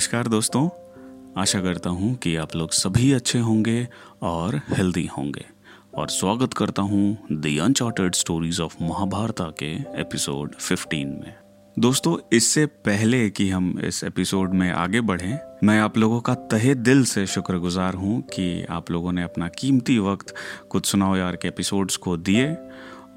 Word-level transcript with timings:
नमस्कार 0.00 0.28
दोस्तों। 0.28 0.68
आशा 1.40 1.60
करता 1.60 1.90
हूँ 1.90 2.14
कि 2.14 2.36
आप 2.36 2.56
लोग 2.56 2.70
सभी 2.70 3.12
अच्छे 3.12 3.38
होंगे 3.38 3.88
और 4.22 4.56
हेल्दी 4.56 5.06
होंगे। 5.06 5.44
और 5.94 6.08
स्वागत 6.08 6.54
करता 6.54 6.82
हूँ 6.82 7.18
the 7.32 7.58
uncharted 7.62 8.14
stories 8.14 8.60
of 8.60 8.76
Mahabharata 8.82 9.44
के 9.44 10.00
एपिसोड 10.00 10.54
15 10.54 11.06
में। 11.06 11.34
दोस्तों, 11.78 12.16
इससे 12.32 12.66
पहले 12.66 13.30
कि 13.30 13.50
हम 13.50 13.80
इस 13.84 14.04
एपिसोड 14.04 14.54
में 14.54 14.72
आगे 14.72 15.00
बढ़ें, 15.00 15.38
मैं 15.64 15.80
आप 15.80 15.98
लोगों 15.98 16.20
का 16.20 16.34
तहे 16.34 16.74
दिल 16.74 17.04
से 17.04 17.26
शुक्रगुजार 17.26 17.94
हूँ 17.94 18.22
कि 18.22 18.64
आप 18.70 18.90
लोगों 18.90 19.12
ने 19.12 19.22
अपना 19.22 19.48
कीमती 19.48 19.98
वक्त 19.98 20.34
कुछ 20.70 20.86
सुनाओ 20.86 21.16
यार 21.16 21.36
के 21.36 21.48
एपिसोड्स 21.48 21.96
को 21.96 22.16
दिए। 22.16 22.56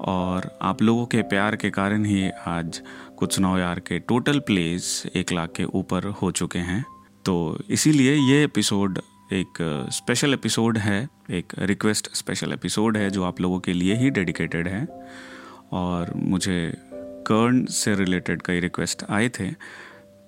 और 0.00 0.58
आप 0.62 0.82
लोगों 0.82 1.06
के 1.06 1.22
प्यार 1.22 1.56
के 1.56 1.70
कारण 1.70 2.04
ही 2.04 2.30
आज 2.46 2.82
कुछ 3.18 3.38
नौ 3.38 3.56
यार 3.58 3.80
के 3.80 3.98
टोटल 3.98 4.38
प्लेस 4.38 5.02
एक 5.16 5.32
लाख 5.32 5.52
के 5.56 5.64
ऊपर 5.64 6.04
हो 6.22 6.30
चुके 6.30 6.58
हैं। 6.58 6.84
तो 7.24 7.58
इसीलिए 7.70 8.14
ये 8.14 8.42
एपिसोड 8.44 8.98
एक 9.32 9.58
स्पेशल 9.92 10.34
एपिसोड 10.34 10.78
है, 10.78 11.08
एक 11.30 11.52
रिक्वेस्ट 11.58 12.08
स्पेशल 12.16 12.52
एपिसोड 12.52 12.96
है 12.96 13.10
जो 13.10 13.24
आप 13.24 13.40
लोगों 13.40 13.60
के 13.60 13.72
लिए 13.72 13.94
ही 13.94 14.10
डेडिकेटेड 14.10 14.68
है। 14.68 14.86
और 15.72 16.12
मुझे 16.16 16.72
कर्ण 17.26 17.64
से 17.64 17.94
रिलेटेड 17.94 18.42
कई 18.42 18.60
रिक्वेस्ट 18.60 19.04
आए 19.10 19.28
थे 19.28 19.50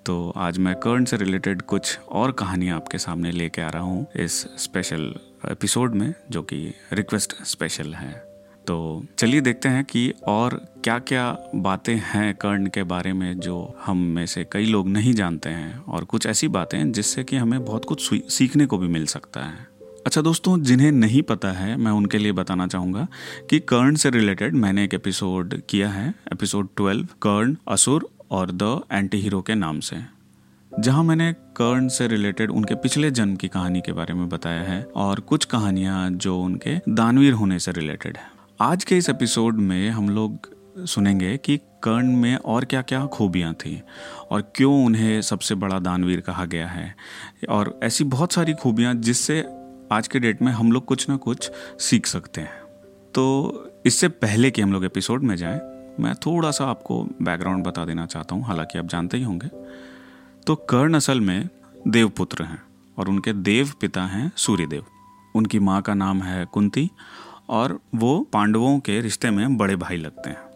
तो 0.06 0.32
आज 0.36 0.58
मैं 0.58 0.74
कर्ण 0.74 1.04
से 1.04 1.16
रिलेटेड 1.16 1.62
कुछ 1.62 1.98
और 1.98 2.32
कहानियाँ 2.32 2.76
आपके 2.76 2.98
सामने 2.98 3.30
लेके 3.30 3.62
आ 3.62 3.68
रहा 3.68 3.82
हूँ 3.82 4.06
इस 4.16 4.40
स्पेशल 4.58 5.14
एपिसोड 5.50 5.94
में, 5.94 6.12
जो 6.30 6.42
कि 6.42 6.72
रिक्वेस्ट 6.92 7.42
स्पेशल 7.42 7.94
है। 7.94 8.35
तो 8.66 9.04
चलिए 9.18 9.40
देखते 9.40 9.68
हैं 9.68 9.84
कि 9.84 10.12
और 10.26 10.54
क्या 10.84 10.98
क्या 10.98 11.50
बातें 11.54 11.94
हैं 12.04 12.34
कर्ण 12.34 12.66
के 12.66 12.82
बारे 12.82 13.12
में 13.12 13.40
जो 13.40 13.76
हम 13.84 13.96
में 13.96 14.26
से 14.26 14.46
कई 14.52 14.64
लोग 14.64 14.88
नहीं 14.88 15.12
जानते 15.14 15.50
हैं 15.50 15.78
और 15.78 16.04
कुछ 16.04 16.26
ऐसी 16.26 16.48
बातें 16.48 16.92
जिससे 16.92 17.24
कि 17.24 17.36
हमें 17.36 17.64
बहुत 17.64 17.84
कुछ 17.84 18.14
सीखने 18.32 18.66
को 18.66 18.78
भी 18.78 18.88
मिल 18.88 19.06
सकता 19.06 19.40
है। 19.40 19.66
अच्छा 20.06 20.20
दोस्तों, 20.20 20.62
जिन्हें 20.62 20.92
नहीं 20.92 21.22
पता 21.22 21.52
है, 21.52 21.76
मैं 21.76 21.92
उनके 21.92 22.18
लिए 22.18 22.32
बताना 22.32 22.66
चाहूँगा 22.66 23.06
कि 23.50 23.58
कर्ण 23.58 23.94
से 23.94 24.10
रिलेटेड 24.10 24.54
मैंने 24.54 24.84
एक 24.84 24.94
एपिसोड 24.94 25.60
किया 25.68 25.88
है 25.88 26.14
एपिसोड 26.32 26.68
ट्वेल्व 26.76 27.06
कर्ण, 27.22 27.56
असुर 27.68 28.08
और 28.30 28.50
द 28.52 28.80
एंटी 28.92 29.20
हीरो 29.20 29.42
के 29.42 29.54
नाम 29.54 29.80
से। 29.80 29.96
जहाँ 30.72 31.04
मैंने 31.04 31.32
कर्ण 31.32 31.88
से 31.88 32.08
रिलेटेड 32.08 32.50
उनके 32.50 32.74
पिछले 32.74 33.10
जन्म 33.10 33.36
की 33.36 33.48
कहानी 33.48 33.80
के 33.80 33.92
बारे 33.92 34.14
में 34.14 34.28
बताया 34.28 34.62
है 34.62 34.82
और 34.96 35.20
कुछ 35.20 35.44
कहानियाँ 35.44 36.10
जो 36.10 36.40
उनके 36.40 36.78
दानवीर 36.88 37.32
होने 37.32 37.58
से 37.58 37.72
रिलेटेड 37.72 38.16
है। 38.16 38.35
आज 38.60 38.84
के 38.84 38.96
इस 38.96 39.08
एपिसोड 39.08 39.56
में 39.56 39.90
हम 39.90 40.08
लोग 40.08 40.48
सुनेंगे 40.86 41.36
कि 41.36 41.56
कर्ण 41.56 42.16
में 42.16 42.36
और 42.36 42.64
क्या 42.64 42.82
क्या 42.82 43.06
खूबियाँ 43.06 43.54
थी 43.54 43.82
और 44.30 44.52
क्यों 44.54 44.84
उन्हें 44.84 45.22
सबसे 45.22 45.54
बड़ा 45.54 45.78
दानवीर 45.78 46.20
कहा 46.20 46.44
गया 46.44 46.68
है। 46.68 46.96
और 47.48 47.80
ऐसी 47.82 48.04
बहुत 48.04 48.32
सारी 48.32 48.54
खूबियाँ 48.54 48.94
जिससे 48.94 49.40
आज 49.92 50.08
के 50.08 50.18
डेट 50.18 50.42
में 50.42 50.52
हम 50.52 50.72
लोग 50.72 50.84
कुछ 50.84 51.08
ना 51.08 51.16
कुछ 51.16 51.50
सीख 51.80 52.06
सकते 52.06 52.40
हैं। 52.40 52.62
तो 53.14 53.82
इससे 53.86 54.08
पहले 54.08 54.50
कि 54.50 54.62
हम 54.62 54.72
लोग 54.72 54.84
एपिसोड 54.84 55.22
में 55.22 55.36
जाएँ, 55.36 55.60
मैं 56.00 56.14
थोड़ा 56.14 56.50
सा 56.50 56.66
आपको 56.66 57.08
बैकग्राउंड 57.22 57.64
बता 57.64 57.84
देना 57.84 58.06
चाहता 58.06 58.34
हूँ, 58.34 58.44
हालाँकि 58.44 58.78
आप 58.78 58.86
जानते 58.86 59.16
ही 59.16 59.22
होंगे। 59.22 59.48
तो 60.46 60.54
कर्ण 60.54 60.94
असल 60.94 61.20
में 61.20 61.48
देवपुत्र 61.88 62.44
हैं 62.44 62.62
और 62.98 63.08
उनके 63.08 63.32
देव 63.32 63.72
पिता 63.80 64.02
हैं 64.02 64.32
सूर्यदेव। 64.36 64.84
उनकी 65.34 65.58
माँ 65.58 65.82
का 65.82 65.94
नाम 65.94 66.22
है 66.22 66.44
कुंती 66.44 66.90
और 67.48 67.80
वो 67.94 68.20
पांडवों 68.32 68.78
के 68.78 69.00
रिश्ते 69.00 69.30
में 69.30 69.56
बड़े 69.56 69.76
भाई 69.76 69.96
लगते 69.96 70.30
हैं। 70.30 70.46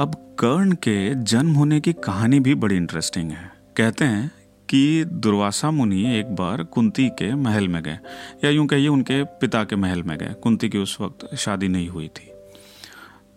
अब 0.00 0.36
कर्ण 0.38 0.72
के 0.72 1.14
जन्म 1.14 1.52
होने 1.52 1.80
की 1.80 1.92
कहानी 1.92 2.40
भी 2.40 2.54
बड़ी 2.54 2.76
इंटरेस्टिंग 2.76 3.30
है। 3.30 3.52
कहते 3.76 4.04
हैं 4.04 4.30
कि 4.68 5.04
दुर्वासा 5.04 5.70
मुनि 5.70 6.18
एक 6.18 6.26
बार 6.26 6.62
कुंती 6.62 7.08
के 7.08 7.34
महल 7.34 7.68
में 7.68 7.82
गए, 7.82 7.98
या 8.44 8.50
यूँ 8.50 8.66
कहिए 8.66 8.88
उनके 8.88 9.24
पिता 9.24 9.64
के 9.64 9.76
महल 9.76 10.02
में 10.02 10.18
गए। 10.18 10.34
कुंती 10.42 10.68
की 10.68 10.78
उस 10.78 11.00
वक्त 11.00 11.34
शादी 11.34 11.68
नहीं 11.68 11.88
हुई 11.88 12.08
थी। 12.08 12.30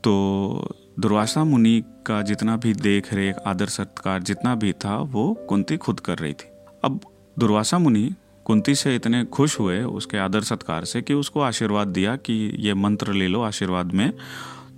तो 0.03 0.75
दुर्वासा 0.99 1.43
मुनि 1.43 1.83
का 2.05 2.21
जितना 2.21 2.57
भी 2.57 2.73
देख 2.73 3.13
रेख 3.13 3.35
आदर 3.47 3.65
सत्कार 3.65 4.23
जितना 4.23 4.55
भी 4.55 4.73
था, 4.73 4.97
वो 4.97 5.33
कुंती 5.33 5.77
खुद 5.77 5.99
कर 5.99 6.17
रही 6.17 6.33
थी। 6.33 6.47
अब 6.83 6.99
दुर्वासा 7.39 7.77
मुनि 7.77 8.11
कुंती 8.47 8.75
से 8.75 8.95
इतने 8.95 9.23
खुश 9.25 9.59
हुए 9.59 9.81
उसके 9.81 10.17
आदर 10.17 10.41
सत्कार 10.41 10.85
से 10.85 11.01
कि 11.01 11.13
उसको 11.13 11.41
आशीर्वाद 11.41 11.87
दिया 11.87 12.15
कि 12.15 12.33
ये 12.59 12.73
मंत्र 12.73 13.13
ले 13.13 13.27
लो 13.27 13.41
आशीर्वाद 13.41 13.93
में। 13.93 14.11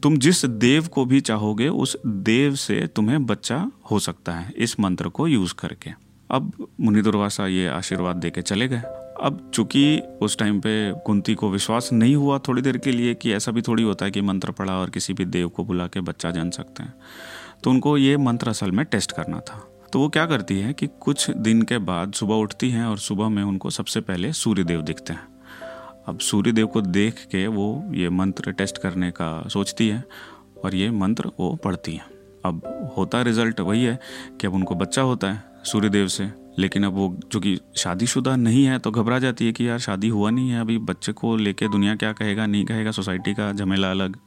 तुम 0.03 0.17
जिस 0.17 0.45
देव 0.45 0.87
को 0.87 1.05
भी 1.05 1.21
चाहोगे, 1.21 1.67
उस 1.67 1.97
देव 2.05 2.55
से 2.55 2.87
तुम्हें 2.87 3.25
बच्चा 3.25 3.71
हो 3.91 3.99
सकता 3.99 4.31
है 4.31 4.53
इस 4.57 4.79
मंत्र 4.79 5.09
को 5.09 5.27
यूज़ 5.27 5.53
करके। 5.53 5.91
अब 6.31 6.67
मुनि 6.81 7.01
दुर्वासा 7.01 7.47
ये 7.47 7.67
आशीर्वाद 7.67 8.15
दे 8.15 8.29
के 8.29 8.41
चले 8.41 8.67
गए। 8.67 8.81
अब 9.21 9.51
चूँकि 9.53 9.99
उस 10.21 10.37
टाइम 10.37 10.59
पे 10.59 10.91
कुंती 11.05 11.35
को 11.35 11.49
विश्वास 11.49 11.89
नहीं 11.93 12.15
हुआ 12.15 12.39
थोड़ी 12.39 12.61
देर 12.61 12.77
के 12.77 12.91
लिए 12.91 13.13
कि 13.13 13.33
ऐसा 13.33 13.51
भी 13.51 13.61
थोड़ी 13.61 13.83
होता 13.83 14.05
है 14.05 14.11
कि 14.11 14.21
मंत्र 14.21 14.51
पढ़ा 14.51 14.73
और 14.73 14.89
किसी 14.89 15.13
भी 15.13 15.25
देव 15.25 15.49
को 15.49 15.63
बुला 15.63 15.87
के 15.87 16.01
बच्चा 16.01 16.31
जन 16.31 16.49
सकते 16.49 16.83
हैं 16.83 16.93
तो 17.63 17.69
उनको 17.69 17.97
ये 17.97 18.17
मंत्र 18.17 18.49
असल 18.49 18.71
में 18.71 18.85
टेस्ट 18.85 19.11
करना 19.11 19.39
था। 19.39 19.68
तो 19.93 19.99
वो 19.99 20.09
क्या 20.09 20.25
करती 20.25 20.59
है 20.59 20.73
कि 20.73 20.87
कुछ 20.99 21.29
दिन 21.29 21.61
के 21.61 21.77
बाद 21.77 22.13
सुबह 22.13 22.35
उठती 22.35 22.69
हैं 22.69 22.85
और 22.85 22.97
सुबह 22.97 23.29
में 23.29 23.43
उनको 23.43 23.69
सबसे 23.69 24.01
पहले 24.01 24.31
सूर्यदेव 24.33 24.81
दिखते 24.81 25.13
हैं। 25.13 25.27
अब 26.07 26.19
सूर्यदेव 26.19 26.67
को 26.67 26.81
देख 26.81 27.25
के 27.31 27.45
वो 27.47 27.91
ये 27.93 28.09
मंत्र 28.09 28.51
टेस्ट 28.51 28.77
करने 28.77 29.09
का 29.11 29.47
सोचती 29.47 29.87
है 29.87 30.03
और 30.63 30.75
ये 30.75 30.89
मंत्र 30.91 31.31
वो 31.39 31.53
पढ़ती 31.55 31.93
है। 31.93 32.05
अब 32.45 32.91
होता 32.97 33.21
रिज़ल्ट 33.21 33.59
वही 33.59 33.83
है 33.83 33.99
कि 34.41 34.47
अब 34.47 34.53
उनको 34.53 34.75
बच्चा 34.75 35.01
होता 35.01 35.31
है 35.31 35.43
सूर्यदेव 35.63 36.07
से, 36.07 36.31
लेकिन 36.59 36.83
अब 36.83 36.93
वो 36.93 37.15
जो 37.31 37.39
कि 37.39 37.57
शादीशुदा 37.77 38.35
नहीं 38.35 38.63
है 38.65 38.77
तो 38.79 38.91
घबरा 38.91 39.19
जाती 39.19 39.45
है 39.45 39.51
कि 39.51 39.67
यार 39.69 39.79
शादी 39.79 40.07
हुआ 40.07 40.29
नहीं 40.29 40.49
है, 40.49 40.61
अभी 40.61 40.77
बच्चे 40.77 41.11
को 41.11 41.35
लेके 41.35 41.67
दुनिया 41.67 41.95
क्या 41.95 42.11
कहेगा, 42.13 42.45
नहीं 42.45 42.65
कहेगा, 42.65 42.91
सोसाइटी 42.91 43.33
का 43.33 43.51
झमेला 43.53 43.91
अलग। 43.91 44.17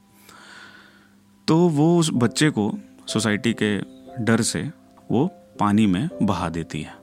तो 1.48 1.58
वो 1.58 1.98
उस 1.98 2.10
बच्चे 2.14 2.50
को 2.50 2.72
सोसाइटी 3.06 3.54
के 3.62 3.78
डर 4.24 4.42
से 4.42 4.70
वो 5.10 5.30
पानी 5.62 5.86
में 5.86 6.08
बहा 6.22 6.48
देती 6.48 6.80
है। 6.80 6.94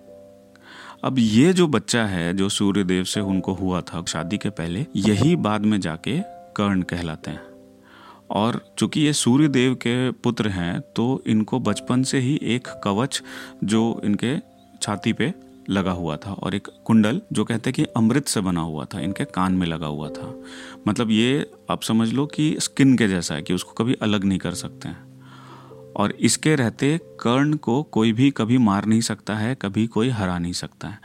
अब 1.04 1.16
ये 1.20 1.52
जो 1.54 1.68
बच्चा 1.68 2.04
है, 2.06 2.34
जो 2.34 2.50
सूर्यदेव 2.50 3.04
से 3.04 3.22
उनको 3.22 3.54
हुआ 3.54 3.82
था 3.82 4.04
शादी 4.08 4.38
के 4.38 4.50
पहले, 4.50 4.86
यही 4.96 5.36
बाद 5.36 5.66
में 5.66 5.80
जाके 5.82 6.18
कर्ण 6.56 6.82
कहलाते 6.82 7.32
हैं। 7.32 7.42
और 8.30 8.60
चूँकि 8.78 9.02
ये 9.02 9.14
सूर्यदेव 9.14 9.76
के 9.76 10.12
पुत्र 10.12 10.50
हैं 10.50 10.80
तो 10.96 11.24
इनको 11.28 11.60
बचपन 11.60 12.04
से 12.04 12.20
ही 12.20 12.40
एक 12.44 12.68
कवच 12.84 13.22
जो 13.64 14.02
इनके 14.06 14.36
छाती 14.82 15.14
पे 15.14 15.34
लगा 15.70 15.92
हुआ 15.92 16.18
था 16.18 16.34
और 16.34 16.56
एक 16.56 16.68
कुंडल 16.86 17.22
जो 17.34 17.44
कहते 17.44 17.70
हैं 17.70 17.76
कि 17.76 17.84
अमृत 17.98 18.28
से 18.28 18.42
बना 18.42 18.62
हुआ 18.62 18.86
था, 18.86 19.00
इनके 19.00 19.26
कान 19.26 19.54
में 19.54 19.68
लगा 19.68 19.88
हुआ 19.88 20.10
था। 20.10 20.34
मतलब 20.88 21.12
ये 21.12 21.52
आप 21.72 21.84
समझ 21.84 22.14
लो 22.14 22.26
कि 22.26 22.56
स्किन 22.60 22.98
के 22.98 23.08
जैसा 23.08 23.36
है 23.36 23.42
कि 23.42 23.54
उसको 23.54 23.72
कभी 23.74 23.94
अलग 24.02 24.24
नहीं 24.24 24.40
कर 24.40 24.54
सकते 24.54 24.88
हैं। 24.88 25.09
और 25.98 26.12
इसके 26.12 26.56
रहते 26.56 26.98
कर्ण 26.98 27.54
को 27.54 27.84
कोई 27.84 28.14
भी 28.14 28.32
कभी 28.32 28.58
मार 28.58 28.86
नहीं 28.86 29.02
सकता 29.02 29.36
है, 29.36 29.56
कभी 29.56 29.88
कोई 29.88 30.10
हरा 30.10 30.40
नहीं 30.40 30.54
सकता 30.54 30.88
है। 30.88 31.00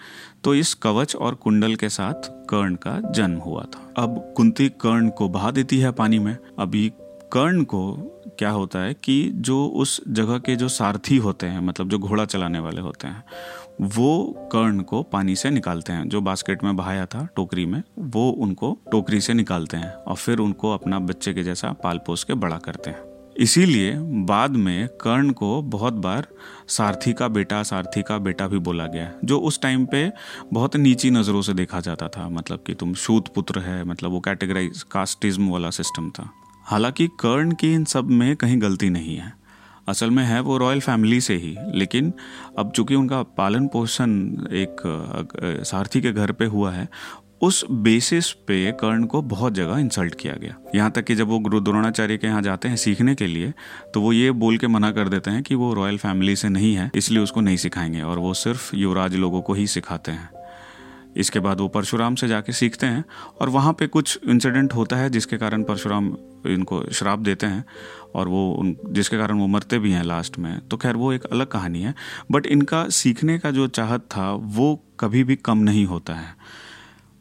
तो 0.44 0.54
इस 0.54 0.74
कवच 0.74 1.16
और 1.16 1.34
कुंडल 1.34 1.74
के 1.74 1.88
साथ 1.88 2.46
कर्ण 2.50 2.74
का 2.74 3.12
जन्म 3.12 3.38
हुआ 3.38 3.62
था। 3.62 3.94
अब 3.98 4.34
कुंती 4.36 4.68
कर्ण 4.68 5.08
को 5.08 5.28
बहा 5.28 5.50
देती 5.50 5.78
है 5.78 5.92
पानी 5.92 6.18
में। 6.18 6.36
अभी 6.58 6.92
कर्ण 7.32 7.62
को 7.62 7.94
क्या 8.38 8.50
होता 8.50 8.78
है 8.78 8.94
कि 8.94 9.30
जो 9.34 9.66
उस 9.66 10.00
जगह 10.08 10.38
के 10.38 10.56
जो 10.56 10.68
सारथी 10.68 11.16
होते 11.16 11.46
हैं 11.46 11.60
मतलब 11.60 11.88
जो 11.88 11.98
घोड़ा 11.98 12.24
चलाने 12.24 12.58
वाले 12.58 12.80
होते 12.80 13.08
हैं, 13.08 13.24
वो 13.80 14.48
कर्ण 14.52 14.80
को 14.80 15.02
पानी 15.02 15.36
से 15.36 15.50
निकालते 15.50 15.92
हैं। 15.92 16.08
जो 16.08 16.20
बास्केट 16.20 16.64
में 16.64 16.76
बहाया 16.76 17.06
था 17.06 17.28
टोकरी 17.36 17.66
में, 17.66 17.82
वो 17.98 18.30
उनको 18.30 18.78
टोकरी 18.92 19.20
से 19.20 19.34
निकालते 19.34 19.76
हैं 19.76 19.92
और 19.92 20.16
फिर 20.16 20.38
उनको 20.38 20.70
अपना 20.70 20.98
बच्चे 20.98 21.34
के 21.34 21.42
जैसा 21.42 21.72
पाल 21.72 21.98
पोस 21.98 22.24
के 22.24 22.34
बड़ा 22.34 22.56
करते 22.56 22.90
हैं। 22.90 23.13
इसीलिए 23.36 23.92
बाद 24.24 24.50
में 24.50 24.88
कर्ण 25.00 25.30
को 25.30 25.60
बहुत 25.62 25.94
बार 25.94 26.26
सारथी 26.68 27.12
का 27.12 27.28
बेटा, 27.28 27.62
सारथी 27.62 28.02
का 28.02 28.18
बेटा 28.18 28.46
भी 28.48 28.58
बोला 28.58 28.86
गया, 28.86 29.10
जो 29.24 29.38
उस 29.38 29.60
टाइम 29.60 29.86
पे 29.86 30.10
बहुत 30.52 30.76
नीची 30.76 31.10
नज़रों 31.10 31.42
से 31.42 31.54
देखा 31.54 31.80
जाता 31.80 32.08
था 32.08 32.28
मतलब 32.28 32.62
कि 32.66 32.74
तुम 32.74 32.94
शूत 32.94 33.28
पुत्र 33.34 33.60
है 33.60 33.82
मतलब 33.84 34.10
वो 34.10 34.20
कैटेगराइज 34.20 34.82
कास्टिज्म 34.82 35.48
वाला 35.50 35.70
सिस्टम 35.70 36.10
था। 36.10 36.30
हालाँकि 36.64 37.06
कर्ण 37.20 37.52
की 37.52 37.72
इन 37.74 37.84
सब 37.84 38.10
में 38.10 38.34
कहीं 38.36 38.60
गलती 38.62 38.90
नहीं 38.90 39.16
है। 39.16 39.32
असल 39.88 40.10
में 40.10 40.22
है 40.24 40.40
वो 40.40 40.56
रॉयल 40.58 40.80
फैमिली 40.80 41.20
से 41.20 41.34
ही, 41.34 41.56
लेकिन 41.74 42.12
अब 42.58 42.70
चूँकि 42.70 42.94
उनका 42.94 43.22
पालन 43.38 43.66
पोषण 43.66 44.12
एक 44.52 44.76
सारथी 45.66 46.00
के 46.00 46.12
घर 46.12 46.32
पे 46.32 46.44
हुआ 46.44 46.70
है 46.72 46.88
उस 47.44 47.64
बेसिस 47.70 48.30
पे 48.48 48.70
कर्ण 48.72 49.04
को 49.04 49.20
बहुत 49.22 49.52
जगह 49.52 49.78
इंसल्ट 49.78 50.14
किया 50.14 50.34
गया। 50.34 50.54
यहाँ 50.74 50.90
तक 50.90 51.04
कि 51.04 51.14
जब 51.14 51.28
वो 51.28 51.38
गुरु 51.38 51.60
द्रोणाचार्य 51.60 52.16
के 52.18 52.26
यहाँ 52.26 52.42
जाते 52.42 52.68
हैं 52.68 52.76
सीखने 52.76 53.14
के 53.14 53.26
लिए 53.26 53.52
तो 53.94 54.00
वो 54.00 54.12
ये 54.12 54.30
बोल 54.32 54.58
के 54.58 54.66
मना 54.66 54.90
कर 54.90 55.08
देते 55.08 55.30
हैं 55.30 55.42
कि 55.42 55.54
वो 55.54 55.72
रॉयल 55.74 55.98
फैमिली 55.98 56.36
से 56.36 56.48
नहीं 56.48 56.74
है, 56.74 56.90
इसलिए 56.94 57.22
उसको 57.22 57.40
नहीं 57.40 57.56
सिखाएँगे 57.56 58.02
और 58.02 58.18
वो 58.18 58.32
सिर्फ़ 58.34 58.74
युवराज 58.76 59.14
लोगों 59.16 59.42
को 59.42 59.54
ही 59.54 59.66
सिखाते 59.66 60.12
हैं। 60.12 60.28
इसके 61.16 61.40
बाद 61.40 61.60
वो 61.60 61.66
परशुराम 61.68 62.14
से 62.14 62.28
जाके 62.28 62.52
सीखते 62.52 62.86
हैं 62.86 63.04
और 63.40 63.48
वहाँ 63.48 63.72
पे 63.72 63.86
कुछ 63.86 64.18
इंसिडेंट 64.28 64.72
होता 64.74 64.96
है 64.96 65.10
जिसके 65.10 65.36
कारण 65.36 65.62
परशुराम 65.62 66.06
इनको 66.46 66.82
श्राप 66.92 67.18
देते 67.18 67.46
हैं 67.46 67.64
और 68.14 68.28
वो 68.28 68.50
उन, 68.52 68.76
जिसके 68.88 69.18
कारण 69.18 69.38
वो 69.38 69.46
मरते 69.46 69.78
भी 69.78 69.92
हैं 69.92 70.02
लास्ट 70.04 70.38
में। 70.38 70.58
तो 70.60 70.76
खैर, 70.76 70.96
वो 70.96 71.12
एक 71.12 71.24
अलग 71.24 71.46
कहानी 71.46 71.82
है 71.82 71.94
बट 72.32 72.46
इनका 72.46 72.88
सीखने 72.90 73.38
का 73.38 73.50
जो 73.50 73.66
चाहत 73.68 74.00
था, 74.10 74.32
वो 74.32 74.84
कभी 75.00 75.24
भी 75.24 75.36
कम 75.36 75.58
नहीं 75.60 75.86
होता 75.86 76.14
है। 76.14 76.62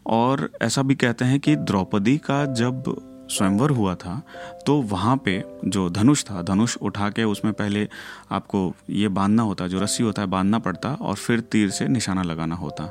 और 0.05 0.49
ऐसा 0.61 0.81
भी 0.81 0.95
कहते 0.95 1.25
हैं 1.25 1.39
कि 1.39 1.55
द्रौपदी 1.55 2.17
का 2.17 2.45
जब 2.45 2.83
स्वयंवर 3.29 3.69
हुआ 3.69 3.93
था 3.95 4.21
तो 4.65 4.75
वहाँ 4.81 5.15
पे 5.17 5.43
जो 5.65 5.89
धनुष 5.89 6.23
था, 6.23 6.41
धनुष 6.41 6.75
उठा 6.77 7.09
के 7.09 7.23
उसमें 7.23 7.53
पहले 7.53 7.87
आपको 8.31 8.73
ये 8.89 9.07
बांधना 9.07 9.43
होता, 9.43 9.67
जो 9.67 9.79
रस्सी 9.79 10.03
होता 10.03 10.21
है, 10.21 10.27
बांधना 10.27 10.59
पड़ता 10.59 10.93
और 10.93 11.15
फिर 11.15 11.39
तीर 11.39 11.69
से 11.69 11.87
निशाना 11.87 12.23
लगाना 12.23 12.55
होता। 12.55 12.85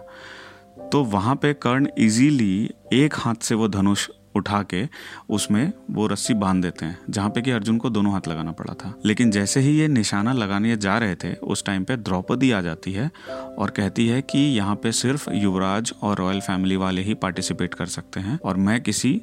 तो 0.92 1.02
वहाँ 1.04 1.34
पे 1.36 1.52
कर्ण 1.54 1.88
इजीली 1.98 2.70
एक 2.92 3.14
हाथ 3.14 3.34
से 3.34 3.54
वो 3.54 3.68
धनुष 3.68 4.08
उठा 4.36 4.62
के 4.64 4.82
उसमें 5.28 5.72
वो 5.90 6.06
रस्सी 6.06 6.34
बाँध 6.34 6.62
देते 6.62 6.86
हैं, 6.86 6.98
जहाँ 7.10 7.30
पे 7.30 7.42
कि 7.42 7.50
अर्जुन 7.50 7.78
को 7.78 7.90
दोनों 7.90 8.12
हाथ 8.12 8.28
लगाना 8.28 8.52
पड़ा 8.52 8.74
था। 8.74 8.94
लेकिन 9.04 9.30
जैसे 9.30 9.60
ही 9.60 9.76
ये 9.78 9.88
निशाना 9.88 10.32
लगाने 10.32 10.76
जा 10.76 10.96
रहे 10.98 11.14
थे, 11.14 11.34
उस 11.34 11.64
टाइम 11.64 11.84
पे 11.84 11.96
द्रौपदी 11.98 12.50
आ 12.50 12.60
जाती 12.60 12.92
है 12.92 13.10
और 13.58 13.70
कहती 13.70 14.06
है 14.08 14.20
कि 14.22 14.38
यहाँ 14.38 14.74
पे 14.74 14.92
सिर्फ़ 14.94 15.30
युवराज 15.32 15.92
और 16.02 16.18
रॉयल 16.18 16.40
फैमिली 16.40 16.76
वाले 16.76 17.02
ही 17.02 17.14
पार्टिसिपेट 17.16 17.74
कर 17.74 17.86
सकते 17.88 18.20
हैं 18.20 18.38
और 18.38 18.56
मैं 18.58 18.80
किसी 18.80 19.20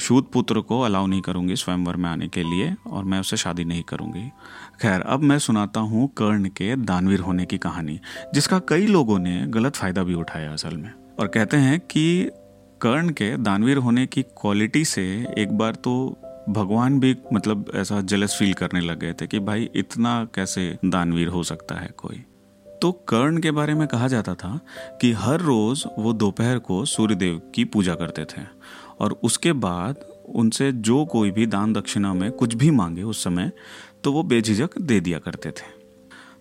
शूद 0.00 0.26
पुत्र 0.32 0.60
को 0.60 0.80
अलाउ 0.80 1.06
नहीं 1.06 1.20
करूँगी 1.20 1.56
स्वयंवर 1.56 1.96
में 1.96 2.08
आने 2.10 2.28
के 2.28 2.42
लिए 2.42 2.74
और 2.86 3.04
मैं 3.04 3.18
उससे 3.20 3.36
शादी 3.36 3.64
नहीं 3.64 3.82
करूँगी। 3.82 4.22
खैर, 4.80 5.00
अब 5.00 5.22
मैं 5.22 5.38
सुनाता 5.38 5.80
हूँ 5.80 6.08
कर्ण 6.18 6.48
के 6.48 6.74
दानवीर 6.76 7.20
होने 7.20 7.44
की 7.46 7.58
कहानी, 7.58 7.98
जिसका 8.34 8.58
कई 8.68 8.86
लोगों 8.86 9.18
ने 9.18 9.44
गलत 9.48 9.76
फ़ायदा 9.76 10.02
भी 10.02 10.14
उठाया 10.14 10.52
असल 10.52 10.76
में। 10.76 10.92
और 11.20 11.26
कहते 11.26 11.56
हैं 11.56 11.78
कि 11.82 12.30
कर्ण 12.82 13.08
के 13.08 13.36
दानवीर 13.36 13.76
होने 13.76 14.06
की 14.06 14.22
क्वालिटी 14.22 14.84
से 14.84 15.02
एक 15.38 15.52
बार 15.52 15.74
तो 15.74 15.92
भगवान 16.48 17.00
भी 17.00 17.16
मतलब 17.32 17.72
ऐसा 17.74 18.00
जलस 18.00 18.36
फील 18.38 18.52
करने 18.54 18.80
लग 18.80 18.98
गए 18.98 19.12
थे 19.12 19.26
कि 19.26 19.38
भाई 19.38 19.68
इतना 19.74 20.12
कैसे 20.34 20.78
दानवीर 20.84 21.28
हो 21.28 21.42
सकता 21.42 21.74
है 21.74 21.88
कोई। 21.96 22.22
तो 22.82 22.92
कर्ण 22.92 23.38
के 23.38 23.50
बारे 23.50 23.74
में 23.74 23.88
कहा 23.88 24.08
जाता 24.08 24.34
था 24.34 24.60
कि 25.00 25.12
हर 25.12 25.40
रोज 25.40 25.84
वो 25.98 26.12
दोपहर 26.12 26.58
को 26.58 26.84
सूर्यदेव 26.84 27.40
की 27.54 27.64
पूजा 27.64 27.94
करते 27.94 28.24
थे 28.24 28.44
और 29.00 29.20
उसके 29.22 29.52
बाद 29.52 29.96
उनसे 30.34 30.72
जो 30.72 31.04
कोई 31.04 31.30
भी 31.30 31.46
दान 31.46 31.72
दक्षिणा 31.72 32.14
में 32.14 32.30
कुछ 32.32 32.54
भी 32.54 32.70
मांगे 32.70 33.02
उस 33.02 33.24
समय 33.24 33.52
तो 34.04 34.12
वो 34.12 34.22
बेझिझक 34.22 34.78
दे 34.78 35.00
दिया 35.00 35.18
करते 35.18 35.50
थे। 35.50 35.76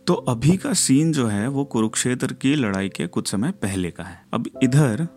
तो 0.07 0.13
अभी 0.13 0.57
का 0.57 0.73
सीन 0.73 1.11
जो 1.11 1.27
है 1.27 1.47
वो 1.47 1.65
कुरुक्षेत्र 1.65 2.33
की 2.33 2.55
लड़ाई 2.55 2.89
के 2.89 3.07
कुछ 3.07 3.31
समय 3.31 3.51
पहले 3.51 3.91
का 3.91 4.03
है। 4.03 4.25
अब 4.33 4.49
इधर 4.63 5.07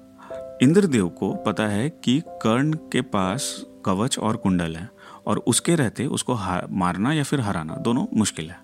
इंद्रदेव 0.62 1.08
को 1.08 1.32
पता 1.36 1.66
है 1.66 1.88
कि 2.04 2.18
कर्ण 2.42 2.72
के 2.92 3.00
पास 3.02 3.44
कवच 3.84 4.18
और 4.18 4.36
कुंडल 4.36 4.74
है 4.76 4.88
और 5.26 5.38
उसके 5.46 5.74
रहते 5.74 6.06
उसको 6.06 6.34
मारना 6.70 7.12
या 7.12 7.22
फिर 7.22 7.40
हराना 7.40 7.76
दोनों 7.76 8.04
मुश्किल 8.14 8.50
है। 8.50 8.56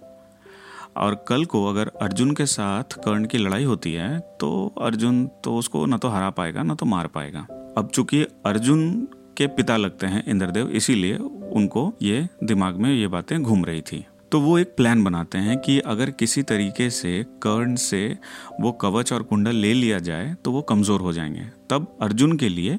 और 0.96 1.14
कल 1.28 1.44
को 1.44 1.64
अगर 1.66 1.90
अर्जुन 2.02 2.34
के 2.34 2.46
साथ 2.46 2.96
कर्ण 3.04 3.24
की 3.24 3.38
लड़ाई 3.38 3.64
होती 3.64 3.92
है 3.92 4.18
तो 4.40 4.50
अर्जुन 4.82 5.24
तो 5.44 5.54
उसको 5.56 5.84
न 5.86 5.98
तो 5.98 6.08
हरा 6.08 6.30
पाएगा, 6.30 6.62
न 6.62 6.74
तो 6.74 6.86
मार 6.86 7.06
पाएगा। 7.06 7.46
अब 7.78 7.88
चूँकि 7.94 8.22
अर्जुन 8.46 9.08
के 9.36 9.46
पिता 9.46 9.76
लगते 9.76 10.06
हैं 10.06 10.24
इंद्रदेव, 10.26 10.68
इसीलिए 10.68 11.16
उनको 11.16 11.92
ये 12.02 12.28
दिमाग 12.44 12.76
में 12.76 12.92
ये 12.92 13.08
बातें 13.08 13.42
घूम 13.42 13.64
रही 13.64 13.80
थी। 13.82 14.04
तो 14.32 14.40
वो 14.40 14.58
एक 14.58 14.74
प्लान 14.76 15.04
बनाते 15.04 15.38
हैं 15.38 15.58
कि 15.58 15.78
अगर 15.80 16.10
किसी 16.10 16.42
तरीके 16.42 16.88
से, 16.90 17.22
कर्ण 17.42 17.74
से 17.74 18.18
वो 18.60 18.72
कवच 18.72 19.12
और 19.12 19.22
कुंडल 19.22 19.56
ले 19.56 19.72
लिया 19.74 19.98
जाए 19.98 20.34
तो 20.44 20.52
वो 20.52 20.62
कमज़ोर 20.62 21.00
हो 21.00 21.12
जाएँगे। 21.12 21.44
तब 21.70 21.96
अर्जुन 22.02 22.36
के 22.36 22.48
लिए 22.48 22.78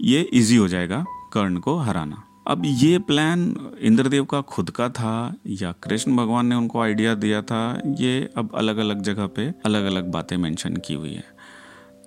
ये 0.00 0.20
इजी 0.22 0.56
हो 0.56 0.68
जाएगा 0.68 1.04
कर्ण 1.32 1.58
को 1.58 1.76
हराना। 1.76 2.22
अब 2.48 2.62
ये 2.64 2.98
प्लान 2.98 3.54
इंद्रदेव 3.80 4.24
का 4.24 4.40
खुद 4.40 4.70
का 4.70 4.88
था, 4.88 5.34
या 5.46 5.72
कृष्ण 5.72 6.16
भगवान 6.16 6.46
ने 6.46 6.54
उनको 6.54 6.80
आइडिया 6.80 7.14
दिया 7.14 7.42
था, 7.42 7.80
ये 7.86 8.30
अब 8.36 8.50
अलग 8.54 8.76
अलग 8.76 9.02
जगह 9.02 9.26
पे 9.26 9.46
अलग 9.64 9.84
अलग 9.84 10.10
बातें 10.10 10.36
मेंशन 10.36 10.76
की 10.76 10.94
हुई 10.94 11.12
है। 11.12 11.24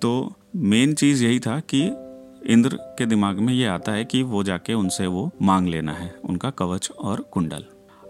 तो 0.02 0.34
मेन 0.56 0.94
चीज़ 0.94 1.24
यही 1.24 1.40
था 1.40 1.58
कि 1.60 1.80
इंद्र 2.46 2.78
के 2.98 3.06
दिमाग 3.06 3.38
में 3.38 3.52
ये 3.54 3.66
आता 3.66 3.92
है 3.92 4.04
कि 4.04 4.22
वो 4.22 4.42
जाके 4.42 4.74
उनसे 4.74 5.06
वो 5.06 5.30
मांग 5.42 5.68
लेना 5.68 5.92
है, 5.92 6.14
उनका 6.24 6.50
कवच 6.50 6.90
और 6.90 7.20
कुंडल। 7.32 7.64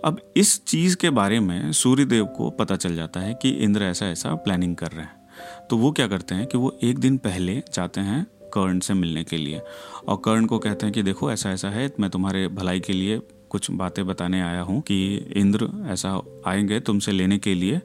अब 0.05 0.33
इस 0.37 0.65
चीज़ 0.65 0.97
के 0.97 1.11
बारे 1.11 1.41
में 1.41 1.73
सूर्यदेव 1.73 2.25
को 2.27 2.51
पता 2.51 2.77
चल 2.77 2.97
जाता 2.97 3.21
है 3.21 3.35
कि 3.35 3.51
इंद्र 3.51 3.83
ऐसा 3.83 4.07
ऐसा 4.07 4.35
प्लानिंग 4.35 4.77
कर 4.77 4.87
रहे 4.87 5.05
हैं। 5.05 5.67
तो 5.71 5.77
वो 5.77 5.93
क्या 5.93 6.09
करते 6.09 6.35
हैं 6.35 6.47
कि 6.47 6.59
वो 6.59 6.79
एक 6.83 6.99
दिन 6.99 7.17
पहले 7.17 7.63
जाते 7.75 8.01
हैं 8.01 8.27
कर्ण 8.55 8.79
से 8.79 8.95
मिलने 8.95 9.25
के 9.25 9.37
लिए। 9.37 9.61
और 10.09 10.23
कर्ण 10.25 10.47
को 10.47 10.59
कहते 10.59 10.87
हैं 10.87 10.93
कि 10.93 11.03
देखो, 11.03 11.33
ऐसा 11.33 11.51
ऐसा 11.51 11.69
है, 11.69 11.93
मैं 12.01 12.11
तुम्हारे 12.11 12.49
भलाई 12.49 12.81
के 12.81 12.93
लिए 12.93 13.19
कुछ 13.51 13.71
बातें 13.71 14.07
बताने 14.07 14.41
आया 14.41 14.61
हूँ 14.61 14.81
कि 14.81 15.17
इंद्र 15.17 15.69
ऐसा 15.87 16.21
आएँगे 16.47 16.81
तुमसे 16.81 17.13
लेने 17.13 17.39
के 17.39 17.55
लिए 17.55 17.81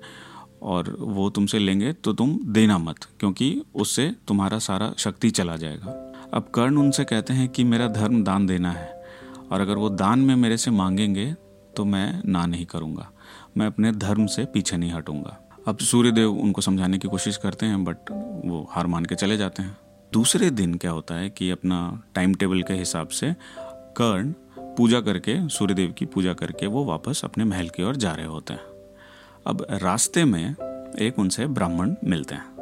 और 0.62 0.96
वो 1.00 1.30
तुमसे 1.30 1.60
लेंगे 1.60 1.94
तो 1.94 2.14
तुम 2.14 2.40
देना 2.44 2.78
मत, 2.78 2.96
क्योंकि 3.20 3.62
उससे 3.76 4.12
तुम्हारा 4.28 4.60
सारा 4.60 4.94
शक्ति 4.98 5.30
चला 5.30 5.56
जाएगा। 5.56 6.14
अब 6.34 6.52
कर्ण 6.56 6.78
उनसे 6.78 7.04
कहते 7.04 7.34
हैं 7.34 7.50
कि 7.50 7.64
मेरा 7.64 7.88
धर्म 7.88 8.24
दान 8.24 8.46
देना 8.48 8.72
है 8.72 9.04
और 9.52 9.62
अगर 9.62 9.76
वो 9.76 9.90
दान 9.90 10.20
में 10.20 10.36
मेरे 10.36 10.58
से 10.58 10.72
मांगेंगे 10.72 11.36
तो 11.78 11.86
मैं 11.86 12.22
ना 12.26 12.46
नहीं 12.46 12.66
करूँगा। 12.66 13.12
मैं 13.58 13.68
अपने 13.68 13.92
धर्म 13.92 14.26
से 14.26 14.46
पीछे 14.46 14.78
नहीं 14.78 14.92
हटूँगा। 14.92 15.38
अब 15.68 15.78
सूर्यदेव 15.78 16.32
उनको 16.32 16.62
समझाने 16.62 16.98
की 16.98 17.08
कोशिश 17.08 17.38
करते 17.38 17.66
हैं 17.66 17.84
बट 17.86 17.98
वो 18.46 18.68
हार 18.72 18.88
मान 18.88 19.06
के 19.06 19.16
चले 19.16 19.38
जाते 19.38 19.64
हैं। 19.64 19.78
दूसरे 20.14 20.50
दिन 20.50 20.76
क्या 20.76 20.92
होता 20.92 21.16
है 21.16 21.30
कि 21.30 21.50
अपना 21.50 22.04
टाइम 22.16 22.34
टेबल 22.34 22.62
के 22.64 22.74
हिसाब 22.74 23.08
से 23.08 23.36
कर्ण 23.98 24.34
पूजा 24.78 25.02
करके, 25.02 25.50
सूर्यदेव 25.50 25.92
की 25.92 26.06
पूजा 26.06 26.34
करके 26.34 26.68
वो 26.68 26.86
वापस 26.86 27.22
अपने 27.24 27.44
महल 27.44 27.70
की 27.70 27.84
ओर 27.84 27.96
जा 27.96 28.14
रहे 28.14 28.26
होते 28.26 28.54
हैं। 28.54 28.62
अब 29.48 29.68
रास्ते 29.72 30.26
में 30.26 30.56
एक 31.00 31.20
उनसे 31.20 31.48
ब्राह्मण 31.48 31.96
मिलते 32.04 32.36
हैं। 32.36 32.54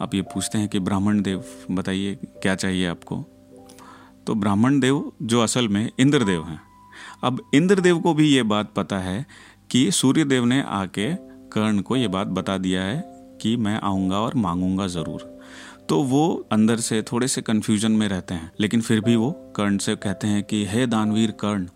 अब 0.00 0.10
ये 0.14 0.22
पूछते 0.22 0.58
हैं 0.58 0.68
कि 0.68 0.78
ब्राह्मण 0.78 1.22
देव, 1.22 1.44
बताइए 1.70 2.14
क्या 2.14 2.54
चाहिए 2.54 2.86
आपको? 2.86 3.24
तो 4.26 4.34
ब्राह्मण 4.34 4.80
देव 4.80 5.12
जो 5.22 5.40
असल 5.40 5.68
में 5.68 5.90
इंद्रदेव 5.98 6.44
हैं 6.44 6.65
अब 7.24 7.50
इंद्रदेव 7.54 7.98
को 7.98 8.14
भी 8.14 8.28
ये 8.28 8.42
बात 8.42 8.74
पता 8.74 8.98
है 8.98 9.26
कि 9.70 9.90
सूर्यदेव 9.90 10.44
ने 10.44 10.62
आके 10.62 11.14
कर्ण 11.52 11.80
को 11.80 11.96
ये 11.96 12.08
बात 12.08 12.26
बता 12.26 12.58
दिया 12.58 12.82
है 12.82 13.04
कि 13.42 13.56
मैं 13.56 13.80
आऊँगा 13.82 14.18
और 14.18 14.34
मांगूँगा 14.34 14.86
ज़रूर। 14.86 15.40
तो 15.88 16.02
वो 16.02 16.46
अंदर 16.52 16.76
से 16.76 17.02
थोड़े 17.02 17.28
से 17.28 17.42
कन्फ्यूज़न 17.42 17.92
में 17.92 18.08
रहते 18.08 18.34
हैं, 18.34 18.52
लेकिन 18.60 18.80
फिर 18.80 19.00
भी 19.00 19.16
वो 19.16 19.52
कर्ण 19.56 19.78
से 19.78 19.96
कहते 19.96 20.26
हैं 20.26 20.42
कि, 20.42 20.64
हे 20.64 20.86
दानवीर 20.86 21.30
कर्ण, 21.30 21.66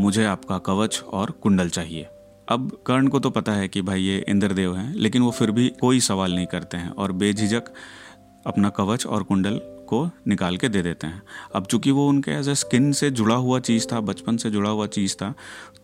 मुझे 0.00 0.24
आपका 0.24 0.58
कवच 0.58 1.02
और 1.12 1.30
कुंडल 1.30 1.68
चाहिए। 1.68 2.06
अब 2.48 2.82
कर्ण 2.86 3.08
को 3.08 3.18
तो 3.18 3.30
पता 3.30 3.52
है 3.52 3.68
कि 3.68 3.82
भाई 3.82 4.02
ये 4.02 4.24
इंद्रदेव 4.28 4.76
हैं, 4.76 4.94
लेकिन 4.94 5.22
वो 5.22 5.30
फिर 5.30 5.50
भी 5.50 5.68
कोई 5.80 6.00
सवाल 6.00 6.34
नहीं 6.34 6.46
करते 6.46 6.76
हैं 6.76 6.90
और 6.90 7.12
बेझिझक 7.12 7.62
अपना 8.46 8.68
कवच 8.68 9.06
और 9.06 9.22
कुंडल 9.22 9.60
को 9.92 10.08
निकाल 10.28 10.56
के 10.56 10.68
दे 10.68 10.82
देते 10.82 11.06
हैं। 11.06 11.22
अब 11.54 11.66
चूँकि 11.66 11.90
वो 11.90 12.08
उनके 12.08 12.30
एज 12.30 12.48
ए 12.48 12.54
स्किन 12.56 12.92
से 12.92 13.10
जुड़ा 13.12 13.34
हुआ 13.36 13.60
चीज़ 13.60 13.86
था, 13.92 14.00
बचपन 14.00 14.36
से 14.36 14.50
जुड़ा 14.50 14.70
हुआ 14.70 14.86
चीज़ 14.88 15.14
था 15.14 15.34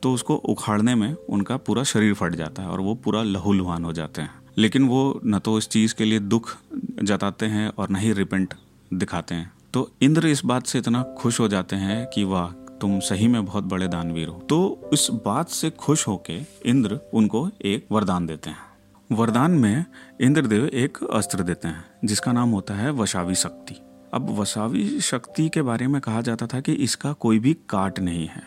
तो 0.02 0.12
उसको 0.12 0.34
उखाड़ने 0.34 0.94
में 0.94 1.14
उनका 1.28 1.56
पूरा 1.56 1.82
शरीर 1.82 2.14
फट 2.14 2.34
जाता 2.34 2.62
है 2.62 2.68
और 2.68 2.80
वो 2.80 2.94
पूरा 2.94 3.22
लहूलुहान 3.24 3.84
हो 3.84 3.92
जाते 3.92 4.22
हैं। 4.22 4.30
लेकिन 4.58 4.86
वो 4.88 5.20
न 5.24 5.38
तो 5.38 5.56
इस 5.58 5.68
चीज़ 5.68 5.94
के 5.94 6.04
लिए 6.04 6.18
दुख 6.18 6.56
जताते 7.02 7.46
हैं 7.46 7.68
और 7.68 7.90
न 7.90 7.96
ही 7.96 8.12
रिपेंट 8.12 8.54
दिखाते 8.90 9.34
हैं। 9.34 9.52
तो 9.72 9.90
इंद्र 10.02 10.26
इस 10.26 10.44
बात 10.44 10.66
से 10.66 10.78
इतना 10.78 11.02
खुश 11.18 11.40
हो 11.40 11.48
जाते 11.48 11.76
हैं 11.76 12.06
कि 12.06 12.24
वाह, 12.24 12.50
तुम 12.80 12.98
सही 13.00 13.28
में 13.28 13.44
बहुत 13.44 13.64
बड़े 13.64 13.88
दानवीर 13.88 14.28
हो। 14.28 14.38
तो 14.48 14.90
इस 14.92 15.08
बात 15.26 15.48
से 15.48 15.70
खुश 15.70 16.06
होके 16.08 16.38
इंद्र 16.66 17.00
उनको 17.14 17.48
एक 17.64 17.86
वरदान 17.92 18.26
देते 18.26 18.50
हैं। 18.50 19.16
वरदान 19.16 19.50
में 19.50 19.84
इंद्रदेव 20.20 20.66
एक 20.66 20.98
अस्त्र 21.12 21.42
देते 21.42 21.68
हैं, 21.68 21.84
जिसका 22.04 22.32
नाम 22.32 22.50
होता 22.50 22.74
है 22.74 22.92
वशावी 22.92 23.34
शक्ति 23.34 23.80
अब 24.14 24.30
वसावी 24.38 24.88
शक्ति 25.00 25.48
के 25.48 25.62
बारे 25.62 25.86
में 25.86 26.00
कहा 26.00 26.20
जाता 26.20 26.46
था 26.46 26.60
कि 26.60 26.72
इसका 26.72 27.12
कोई 27.14 27.38
भी 27.38 27.54
काट 27.68 27.98
नहीं 28.00 28.26
है। 28.26 28.42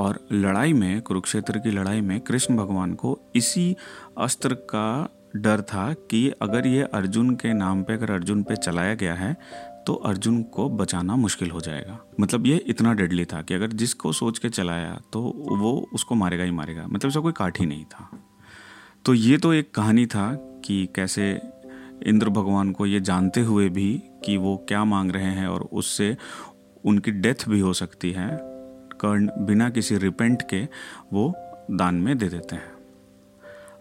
और 0.00 0.18
लड़ाई 0.32 0.72
में, 0.72 1.00
कुरुक्षेत्र 1.02 1.58
की 1.58 1.70
लड़ाई 1.70 2.00
में 2.00 2.18
कृष्ण 2.20 2.56
भगवान 2.56 2.94
को 2.94 3.18
इसी 3.36 3.74
अस्त्र 4.18 4.54
का 4.54 5.08
डर 5.36 5.60
था 5.62 5.92
कि 6.10 6.28
अगर 6.42 6.66
ये 6.66 6.82
अर्जुन 6.84 7.34
के 7.34 7.52
नाम 7.52 7.82
पे, 7.82 7.92
अगर 7.92 8.10
अर्जुन 8.10 8.42
पे 8.42 8.56
चलाया 8.56 8.94
गया 8.94 9.14
है 9.14 9.34
तो 9.86 9.94
अर्जुन 9.94 10.42
को 10.44 10.68
बचाना 10.70 11.16
मुश्किल 11.16 11.50
हो 11.50 11.60
जाएगा। 11.60 11.98
मतलब 12.20 12.46
ये 12.46 12.56
इतना 12.66 12.92
डेडली 12.92 13.24
था 13.24 13.42
कि 13.42 13.54
अगर 13.54 13.72
जिसको 13.72 14.12
सोच 14.12 14.38
के 14.38 14.48
चलाया 14.48 15.00
तो 15.12 15.20
वो 15.50 15.72
उसको 15.94 16.14
मारेगा 16.14 16.44
ही 16.44 16.50
मारेगा। 16.50 16.86
मतलब 16.86 17.08
उसका 17.08 17.20
कोई 17.20 17.32
काट 17.32 17.60
ही 17.60 17.66
नहीं 17.66 17.84
था। 17.84 18.08
तो 19.04 19.14
ये 19.14 19.36
तो 19.38 19.52
एक 19.52 19.74
कहानी 19.74 20.06
था 20.06 20.32
कि 20.64 20.86
कैसे 20.94 21.32
इंद्र 22.02 22.28
भगवान 22.28 22.72
को 22.72 22.86
ये 22.86 23.00
जानते 23.00 23.40
हुए 23.40 23.68
भी 23.68 24.02
कि 24.24 24.36
वो 24.36 24.64
क्या 24.68 24.84
मांग 24.84 25.10
रहे 25.10 25.24
हैं 25.24 25.46
और 25.46 25.68
उससे 25.72 26.16
उनकी 26.84 27.10
डेथ 27.10 27.48
भी 27.48 27.60
हो 27.60 27.72
सकती 27.72 28.10
है, 28.12 28.38
कर्ण 29.00 29.30
बिना 29.38 29.70
किसी 29.70 29.96
रिपेंट 29.96 30.42
के 30.42 30.64
वो 31.12 31.34
दान 31.70 31.94
में 31.94 32.18
दे 32.18 32.28
देते 32.28 32.56
हैं। 32.56 32.72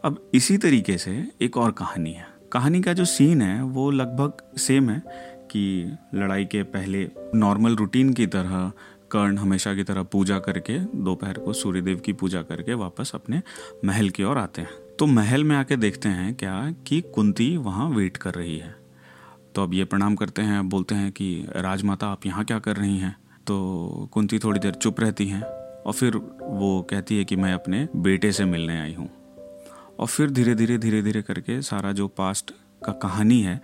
अब 0.03 0.31
इसी 0.33 0.57
तरीके 0.57 0.97
से 0.97 1.31
एक 1.41 1.57
और 1.57 1.71
कहानी 1.71 2.11
है। 2.11 2.27
कहानी 2.51 2.81
का 2.81 2.93
जो 2.93 3.05
सीन 3.05 3.41
है, 3.41 3.63
वो 3.63 3.91
लगभग 3.91 4.57
सेम 4.57 4.89
है 4.89 5.03
कि 5.51 5.97
लड़ाई 6.13 6.45
के 6.45 6.63
पहले 6.63 7.11
नॉर्मल 7.35 7.75
रूटीन 7.75 8.13
की 8.13 8.27
तरह 8.27 8.71
कर्ण 9.11 9.37
हमेशा 9.37 9.75
की 9.75 9.83
तरह 9.83 10.03
पूजा 10.03 10.39
करके 10.39 10.79
दोपहर 10.79 11.39
को 11.39 11.53
सूर्यदेव 11.53 11.97
की 11.97 12.13
पूजा 12.13 12.41
करके 12.41 12.73
वापस 12.73 13.11
अपने 13.15 13.41
महल 13.85 14.09
की 14.09 14.23
ओर 14.23 14.37
आते 14.37 14.61
हैं। 14.61 14.84
तो 14.99 15.05
महल 15.05 15.43
में 15.43 15.55
आके 15.55 15.75
देखते 15.77 16.09
हैं 16.09 16.35
क्या 16.35 16.73
कि 16.87 17.01
कुंती 17.01 17.57
वहाँ 17.57 17.89
वेट 17.89 18.17
कर 18.17 18.33
रही 18.33 18.57
है। 18.57 18.75
तो 19.55 19.63
अब 19.63 19.73
ये 19.73 19.85
प्रणाम 19.85 20.15
करते 20.15 20.41
हैं, 20.41 20.69
बोलते 20.69 20.95
हैं 20.95 21.11
कि, 21.11 21.47
राजमाता, 21.55 22.07
आप 22.07 22.25
यहाँ 22.25 22.45
क्या 22.45 22.59
कर 22.59 22.75
रही 22.75 22.97
हैं? 22.97 23.17
तो 23.47 24.09
कुंती 24.13 24.39
थोड़ी 24.39 24.59
देर 24.59 24.71
चुप 24.71 24.99
रहती 24.99 25.27
हैं 25.27 25.41
और 25.81 25.93
फिर 25.93 26.15
वो 26.41 26.87
कहती 26.89 27.17
है 27.17 27.25
कि, 27.25 27.35
मैं 27.35 27.53
अपने 27.53 27.87
बेटे 27.95 28.31
से 28.31 28.45
मिलने 28.45 28.79
आई 28.79 28.93
हूँ। 28.93 29.09
और 29.99 30.07
फिर 30.07 30.29
धीरे 30.29 30.55
धीरे 30.55 30.77
धीरे 30.77 31.01
धीरे 31.01 31.21
करके 31.21 31.61
सारा 31.61 31.91
जो 31.91 32.07
पास्ट 32.07 32.51
का 32.85 32.91
कहानी 32.91 33.41
है, 33.41 33.61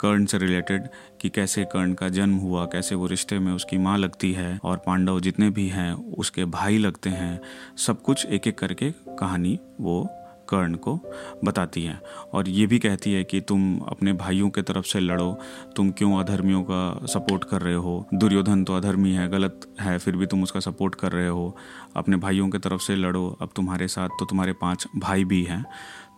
कर्ण 0.00 0.24
से 0.24 0.38
रिलेटेड 0.38 0.82
कि 1.20 1.28
कैसे 1.28 1.64
कर्ण 1.64 1.94
का 1.94 2.08
जन्म 2.08 2.34
हुआ, 2.34 2.66
कैसे 2.66 2.94
वो 2.94 3.06
रिश्ते 3.06 3.38
में 3.38 3.52
उसकी 3.52 3.78
माँ 3.78 3.98
लगती 3.98 4.32
है 4.32 4.60
और 4.62 4.76
पांडव 4.76 5.20
जितने 5.20 5.50
भी 5.50 5.68
हैं, 5.68 5.92
उसके 5.92 6.44
भाई 6.44 6.78
लगते 6.78 7.10
हैं, 7.10 7.40
सब 7.76 8.02
कुछ 8.02 8.26
एक 8.26 8.46
एक 8.46 8.58
करके 8.58 8.90
कहानी 8.90 9.60
वो 9.80 10.10
कर्ण 10.52 10.74
को 10.76 10.98
बताती 11.44 11.82
है 11.84 11.98
और 12.32 12.48
ये 12.48 12.66
भी 12.66 12.78
कहती 12.78 13.12
है 13.12 13.24
कि 13.24 13.40
तुम 13.40 13.78
अपने 13.88 14.12
भाइयों 14.12 14.50
के 14.50 14.62
तरफ़ 14.62 14.86
से 14.86 15.00
लड़ो, 15.00 15.38
तुम 15.76 15.90
क्यों 15.90 16.18
अधर्मियों 16.20 16.62
का 16.62 17.06
सपोर्ट 17.06 17.44
कर 17.44 17.62
रहे 17.62 17.74
हो? 17.74 18.06
दुर्योधन 18.14 18.64
तो 18.64 18.76
अधर्मी 18.76 19.12
है, 19.12 19.28
गलत 19.28 19.68
है, 19.80 19.98
फिर 19.98 20.16
भी 20.16 20.26
तुम 20.26 20.42
उसका 20.42 20.60
सपोर्ट 20.60 20.94
कर 20.94 21.12
रहे 21.12 21.28
हो। 21.28 21.56
अपने 21.96 22.16
भाइयों 22.16 22.48
के 22.48 22.58
तरफ़ 22.58 22.82
से 22.82 22.96
लड़ो, 22.96 23.38
अब 23.42 23.50
तुम्हारे 23.56 23.88
साथ 23.88 24.08
तो 24.08 24.24
तुम्हारे 24.24 24.52
पाँच 24.52 24.86
भाई 24.96 25.24
भी 25.24 25.42
हैं। 25.44 25.64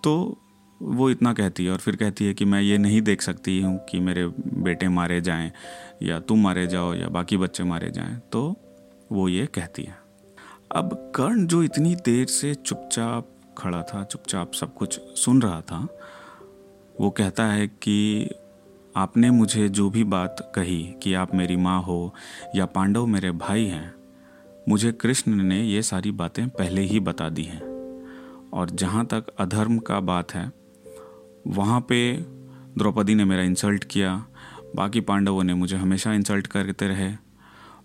तो 0.04 0.38
वो 0.82 1.10
इतना 1.10 1.32
कहती 1.32 1.64
है 1.64 1.70
और 1.70 1.78
फिर 1.78 1.96
कहती 1.96 2.26
है 2.26 2.34
कि 2.34 2.44
मैं 2.44 2.60
ये 2.60 2.78
नहीं 2.78 3.00
देख 3.02 3.22
सकती 3.22 3.60
हूँ 3.60 3.78
कि 3.88 4.00
मेरे 4.00 4.26
बेटे 4.62 4.88
मारे 4.88 5.20
जाएँ, 5.20 5.52
या 6.02 6.20
तुम 6.20 6.42
मारे 6.42 6.66
जाओ, 6.66 6.94
या 6.94 7.08
बाकी 7.08 7.36
बच्चे 7.36 7.64
मारे 7.64 7.90
जाएँ। 7.90 8.20
तो 8.32 8.56
वो 9.12 9.28
ये 9.28 9.46
कहती 9.46 9.82
है। 9.82 9.96
अब 10.76 11.12
कर्ण 11.16 11.46
जो 11.46 11.62
इतनी 11.62 11.94
देर 11.94 12.26
से 12.26 12.54
चुपचाप 12.54 13.28
खड़ा 13.58 13.82
था, 13.82 14.02
चुपचाप 14.04 14.52
सब 14.52 14.74
कुछ 14.74 15.00
सुन 15.16 15.42
रहा 15.42 15.60
था। 15.60 15.86
वो 17.00 17.10
कहता 17.10 17.46
है 17.46 17.66
कि 17.68 18.30
आपने 18.96 19.30
मुझे 19.30 19.68
जो 19.68 19.88
भी 19.90 20.04
बात 20.04 20.52
कही 20.54 20.82
कि 21.02 21.14
आप 21.14 21.34
मेरी 21.34 21.56
माँ 21.56 21.82
हो 21.82 22.14
या 22.56 22.66
पांडव 22.66 23.06
मेरे 23.06 23.30
भाई 23.30 23.64
हैं, 23.64 23.94
मुझे 24.68 24.92
कृष्ण 24.92 25.34
ने 25.34 25.62
ये 25.62 25.82
सारी 25.82 26.10
बातें 26.10 26.48
पहले 26.48 26.80
ही 26.80 27.00
बता 27.00 27.28
दी 27.28 27.42
हैं। 27.42 27.62
और 28.50 28.70
जहाँ 28.70 29.04
तक 29.06 29.26
अधर्म 29.38 29.78
का 29.78 30.00
बात 30.00 30.34
है, 30.34 30.50
वहाँ 31.46 31.80
पे 31.80 32.12
द्रौपदी 32.78 33.14
ने 33.14 33.24
मेरा 33.24 33.42
इंसल्ट 33.42 33.84
किया, 33.84 34.14
बाकी 34.76 35.00
पांडवों 35.00 35.44
ने 35.44 35.54
मुझे 35.54 35.76
हमेशा 35.76 36.12
इंसल्ट 36.12 36.46
करते 36.46 36.88
रहे, 36.88 37.12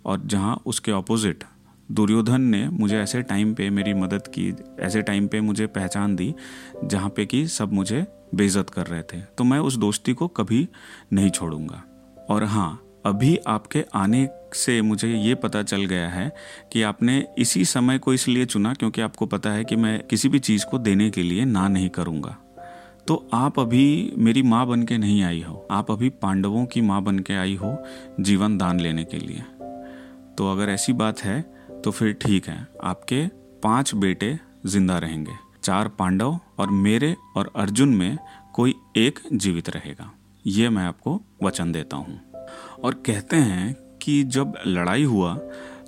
और 0.06 0.22
जहाँ 0.26 0.62
उसके 0.66 0.92
ऑपोजिट 0.92 1.44
दुर्योधन 1.92 2.42
ने 2.42 2.70
मुझे 2.70 3.00
ऐसे 3.00 3.22
टाइम 3.22 3.54
पे 3.54 3.70
मेरी 3.70 3.94
मदद 3.94 4.28
की, 4.28 4.54
ऐसे 4.80 5.02
टाइम 5.02 5.28
पे 5.28 5.42
मुझे 5.42 5.68
पहचान 5.68 6.16
दी, 6.16 6.36
जहाँ 6.84 7.10
पे 7.10 7.26
कि 7.26 7.48
सब 7.48 7.74
मुझे 7.74 8.06
बेइज्जत 8.36 8.70
कर 8.70 8.88
रहे 8.88 9.04
थे। 9.04 9.22
तो 9.22 9.44
मैं 9.44 9.60
उस 9.60 9.76
दोस्ती 9.76 10.14
को 10.14 10.28
कभी 10.28 10.68
नहीं 11.14 11.30
छोड़ूँगा। 11.30 11.84
और 12.30 12.44
हाँ 12.44 12.86
अभी 13.06 13.38
आपके 13.48 13.86
आने 13.94 14.30
से 14.54 14.82
मुझे 14.82 15.14
ये 15.14 15.36
पता 15.36 15.64
चल 15.64 15.86
गया 15.86 16.10
है 16.10 16.36
कि 16.74 16.82
आपने 16.82 17.28
इसी 17.38 17.66
समय 17.66 17.98
को 17.98 18.14
इसलिए 18.14 18.46
चुना 18.46 18.74
क्योंकि 18.74 19.02
आपको 19.02 19.26
पता 19.26 19.50
है 19.50 19.64
कि 19.64 19.76
मैं 19.76 20.04
किसी 20.04 20.30
भी 20.30 20.40
चीज़ 20.40 20.66
को 20.66 20.78
देने 20.78 21.10
के 21.10 21.24
लिए 21.24 21.46
ना 21.46 21.68
नहीं 21.68 21.90
करूँगा। 21.90 22.38
तो 23.08 23.30
आप 23.34 23.60
अभी 23.60 24.14
मेरी 24.18 24.42
माँ 24.42 24.68
बन 24.68 24.84
के 24.84 24.98
नहीं 24.98 25.24
आई 25.24 25.42
हो। 25.42 25.68
आप 25.72 25.92
अभी 25.92 26.10
पांडवों 26.10 26.66
की 26.66 26.82
माँ 26.82 27.04
बन 27.04 27.20
के 27.20 27.34
आई 27.34 27.56
हो 27.56 27.84
जीवन 28.20 28.58
दान 28.58 28.80
लेने 28.80 29.04
के 29.04 29.18
लिए। 29.18 29.44
तो 30.38 30.52
अगर 30.52 30.70
ऐसी 30.70 30.94
बात 30.94 31.20
है 31.20 31.59
तो 31.84 31.92
फिर 31.92 32.14
ठीक 32.22 32.48
है, 32.48 32.68
आपके 32.84 33.26
पाँच 33.64 33.94
बेटे 33.96 34.38
ज़िंदा 34.66 34.98
रहेंगे। 34.98 35.32
चार 35.64 35.88
पांडव 35.90 36.40
और 36.60 36.70
मेरे 36.70 37.16
और 37.38 37.52
अर्जुन 37.56 37.90
में 37.90 38.18
कोई 38.54 38.74
एक 38.98 39.20
जीवित 39.34 39.70
रहेगा। 39.70 40.12
ये 40.46 40.70
मैं 40.70 40.84
आपको 40.84 41.20
वचन 41.44 41.72
देता 41.72 41.98
हूँ। 41.98 42.20
और 42.84 42.94
कहते 43.06 43.38
हैं 43.38 43.74
कि 44.02 44.24
जब 44.26 44.54
लड़ाई 44.68 45.04
हुआ 45.04 45.34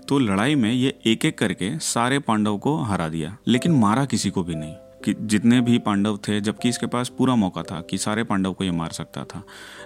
तो 0.08 0.20
लड़ाई 0.20 0.56
में 0.56 0.72
ये 0.72 0.98
एक 1.06 1.26
एक 1.26 1.38
करके 1.38 1.78
सारे 1.80 2.20
पांडव 2.20 2.58
को 2.58 2.76
हरा 2.78 3.08
दिया, 3.10 3.36
लेकिन 3.48 3.72
मारा 3.72 4.06
किसी 4.06 4.30
को 4.30 4.44
भी 4.44 4.56
नहीं। 4.56 4.76
कि 5.06 5.14
जितने 5.22 5.60
भी 5.62 5.78
पांडव 5.80 6.18
थे, 6.18 6.40
जबकि 6.42 6.70
इसके 6.70 6.88
पास 6.88 7.10
पूरा 7.10 7.36
मौका 7.36 7.64
था 7.64 7.82
कि 7.82 7.98
सारे 7.98 8.24
पांडव 8.24 8.54
को 8.54 8.64
ये 8.64 8.72
मार 8.72 8.92
सकता 8.92 9.24
था। 9.26 9.44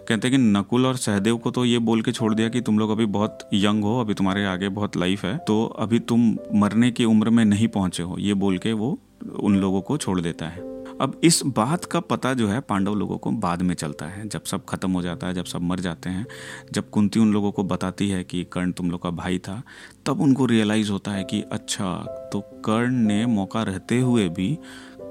कहते 0.08 0.28
हैं 0.28 0.32
कि 0.32 0.44
नकुल 0.44 0.86
और 0.86 0.98
सहदेव 0.98 1.38
को 1.38 1.52
तो 1.52 1.66
ये 1.66 1.80
बोल 1.80 2.02
के 2.02 2.12
छोड़ 2.12 2.34
दिया 2.34 2.50
कि 2.50 2.62
तुम 2.62 2.80
लोग 2.80 2.92
अभी 2.92 3.06
बहुत 3.08 3.50
यंग 3.54 3.84
हो, 3.84 4.00
अभी 4.02 4.14
तुम्हारे 4.14 4.46
आगे 4.46 4.70
बहुत 4.70 4.98
लाइफ 4.98 5.26
है 5.26 5.38
तो 5.38 5.66
अभी 5.80 6.00
तुम 6.02 6.30
मरने 6.54 6.92
की 6.92 7.06
उम्र 7.06 7.30
में 7.30 7.44
नहीं 7.46 7.68
पहुँचे 7.68 8.04
हो। 8.04 8.18
ये 8.20 8.34
बोल 8.36 8.58
के 8.58 8.74
वो 8.74 8.98
उन 9.40 9.56
लोगों 9.56 9.82
को 9.82 9.98
छोड़ 9.98 10.20
देता 10.22 10.46
है। 10.46 10.74
अब 11.02 11.20
इस 11.24 11.42
बात 11.46 11.86
का 11.86 12.00
पता 12.00 12.34
जो 12.34 12.48
है 12.48 12.60
पांडव 12.60 12.94
लोगों 12.96 13.18
को 13.18 13.32
बाद 13.32 13.62
में 13.62 13.74
चलता 13.76 14.06
है। 14.06 14.28
जब 14.30 14.44
सब 14.44 14.66
खत्म 14.66 14.92
हो 14.92 15.02
जाता 15.02 15.28
है, 15.28 15.34
जब 15.34 15.46
सब 15.46 15.62
मर 15.62 15.80
जाते 15.80 16.10
हैं, 16.10 16.26
जब 16.74 16.90
कुंती 16.90 17.20
उन 17.20 17.34
लोगों 17.34 17.52
को 17.52 17.64
बताती 17.64 18.10
है 18.10 18.24
कि 18.24 18.44
कर्ण 18.44 18.72
तुम 18.72 18.92
लोग 18.92 19.02
का 19.04 19.10
भाई 19.12 19.40
था, 19.40 19.62
तब 20.06 20.22
उनको 20.22 20.46
रियलाइज़ 20.46 20.92
होता 20.92 21.12
है 21.12 21.24
कि 21.24 21.42
अच्छा 21.52 21.94
तो 22.34 22.42
कर्ण 22.66 22.94
ने 22.98 23.26
मौका 23.26 23.64
रहते 23.64 24.00
हुए 24.00 24.28
भी 24.30 24.58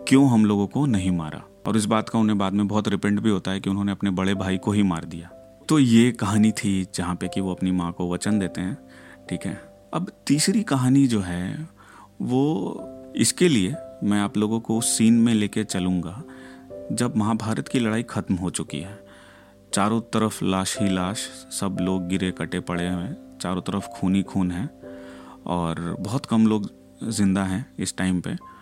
क्यों 0.08 0.28
हम 0.30 0.44
लोगों 0.44 0.66
को 0.66 0.86
नहीं 0.86 1.10
मारा? 1.10 1.42
और 1.66 1.76
इस 1.76 1.84
बात 1.84 2.08
का 2.08 2.18
उन्हें 2.18 2.38
बाद 2.38 2.52
में 2.52 2.68
बहुत 2.68 2.88
रिपेंट 2.88 3.20
भी 3.20 3.30
होता 3.30 3.50
है 3.50 3.60
कि 3.60 3.70
उन्होंने 3.70 3.92
अपने 3.92 4.10
बड़े 4.10 4.34
भाई 4.34 4.58
को 4.58 4.72
ही 4.72 4.82
मार 4.82 5.04
दिया। 5.04 5.28
तो 5.68 5.78
ये 5.78 6.10
कहानी 6.12 6.52
थी 6.52 6.86
जहाँ 6.94 7.14
पे 7.14 7.28
कि 7.28 7.40
वो 7.40 7.54
अपनी 7.54 7.70
माँ 7.70 7.92
को 7.92 8.12
वचन 8.12 8.38
देते 8.38 8.60
हैं, 8.60 8.76
ठीक 9.30 9.46
है? 9.46 9.54
अब 9.94 10.10
तीसरी 10.26 10.62
कहानी 10.62 11.06
जो 11.06 11.20
है, 11.20 11.68
वो 12.22 13.12
इसके 13.16 13.48
लिए 13.48 13.74
मैं 14.04 14.20
आप 14.20 14.36
लोगों 14.36 14.60
को 14.60 14.78
उस 14.78 14.98
सीन 14.98 15.14
में 15.14 15.34
लेके 15.34 15.64
चलूँगा, 15.64 16.22
जब 16.92 17.16
महाभारत 17.16 17.68
की 17.68 17.78
लड़ाई 17.78 18.02
खत्म 18.02 18.34
हो 18.34 18.50
चुकी 18.50 18.80
है। 18.80 18.98
चारों 19.74 20.00
तरफ़ 20.00 20.44
लाश 20.44 20.78
ही 20.80 20.88
लाश, 20.88 21.28
सब 21.50 21.76
लोग 21.80 22.08
गिरे 22.08 22.30
कटे 22.30 22.60
पड़े 22.60 22.88
हुए 22.88 23.02
हैं 23.02 23.38
चारों 23.38 23.62
तरफ़ 23.62 23.86
खून 23.86 24.14
ही 24.14 24.22
खून 24.22 24.50
है, 24.50 24.66
और 25.46 25.96
बहुत 26.00 26.26
कम 26.26 26.46
लोग 26.46 26.70
ज़िंदा 27.04 27.44
हैं 27.44 27.66
इस 27.78 27.96
टाइम 27.96 28.20
पे। 28.20 28.53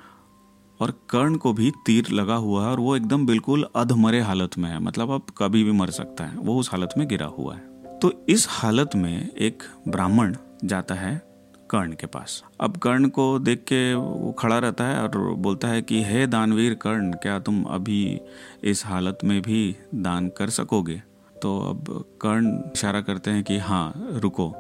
और 0.81 0.91
कर्ण 1.11 1.35
को 1.35 1.53
भी 1.53 1.73
तीर 1.87 2.09
लगा 2.11 2.35
हुआ 2.35 2.65
है 2.65 2.71
और 2.71 2.81
वो 2.81 2.97
एकदम 2.97 3.27
बिल्कुल 3.27 3.67
अधमरे 3.77 4.21
हालत 4.21 4.59
में 4.59 4.71
है। 4.71 4.81
मतलब 4.81 5.11
अब 5.11 5.23
कभी 5.39 5.65
भी 5.65 5.73
मर 5.73 5.91
सकता 5.91 6.25
है। 6.25 6.39
वो 6.39 6.59
उस 6.59 6.73
हालत 6.73 6.89
में 6.99 7.09
गिरा 7.09 7.27
हुआ 7.27 7.55
है। 7.55 7.73
तो 7.99 8.27
इस 8.29 8.47
हालत 8.51 8.91
में 8.97 9.31
एक 9.31 9.63
ब्राह्मण 9.89 10.37
जाता 10.65 10.95
है 10.95 11.23
कर्ण 11.71 11.93
के 11.93 12.07
पास। 12.07 12.45
अब 12.61 12.77
कर्ण 12.77 13.09
को 13.09 13.39
देख 13.39 13.59
के 13.59 13.95
वो 13.95 14.33
खड़ा 14.33 14.59
रहता 14.59 14.85
है 14.85 15.03
और 15.03 15.35
बोलता 15.35 15.69
है 15.69 15.83
कि, 15.83 16.03
हे 16.03 16.27
दानवीर 16.27 16.75
कर्ण, 16.75 17.13
क्या 17.13 17.39
तुम 17.39 17.65
अभी 17.65 18.21
इस 18.65 18.87
हालत 18.87 19.19
में 19.25 19.43
भी 19.43 19.77
दान 19.95 20.29
कर 20.29 20.51
सकोगे? 20.51 21.03
तो 21.43 21.61
अब 21.61 22.05
कर्ण 22.21 22.59
इशारा 22.75 23.01
करते 23.01 23.31
हैं 23.31 23.45
कि 23.45 23.59
हाँ 23.59 23.93
रुको। 23.97 24.55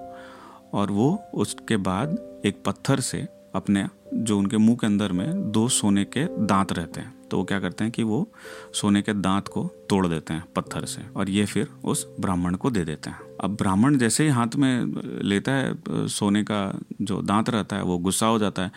और 0.74 0.90
वो 0.90 1.22
उसके 1.34 1.76
बाद 1.76 2.40
एक 2.46 2.62
पत्थर 2.66 3.00
से 3.00 3.28
अपने, 3.54 3.86
जो 4.14 4.38
उनके 4.38 4.56
मुँह 4.56 4.76
के 4.76 4.86
अंदर 4.86 5.12
में 5.12 5.50
दो 5.52 5.68
सोने 5.68 6.04
के 6.04 6.24
दांत 6.46 6.72
रहते 6.72 7.00
हैं। 7.00 7.14
तो 7.30 7.38
वो 7.38 7.44
क्या 7.44 7.60
करते 7.60 7.84
हैं 7.84 7.92
कि 7.92 8.02
वो 8.02 8.32
सोने 8.74 9.02
के 9.02 9.12
दांत 9.14 9.48
को 9.48 9.62
तोड़ 9.90 10.06
देते 10.06 10.34
हैं 10.34 10.44
पत्थर 10.56 10.84
से 10.84 11.02
और 11.16 11.30
ये 11.30 11.44
फिर 11.44 11.68
उस 11.84 12.06
ब्राह्मण 12.20 12.54
को 12.54 12.70
दे 12.70 12.84
देते 12.84 13.10
हैं। 13.10 13.18
अब 13.40 13.56
ब्राह्मण 13.56 13.96
जैसे 13.98 14.24
ही 14.24 14.30
हाथ 14.30 14.56
में 14.56 14.84
लेता 15.22 15.52
है, 15.52 15.74
सोने 15.88 16.42
का 16.42 16.80
जो 17.02 17.22
दांत 17.22 17.50
रहता 17.50 17.76
है, 17.76 17.82
वो 17.82 17.98
गुस्सा 17.98 18.26
हो 18.26 18.38
जाता 18.38 18.62
है 18.62 18.72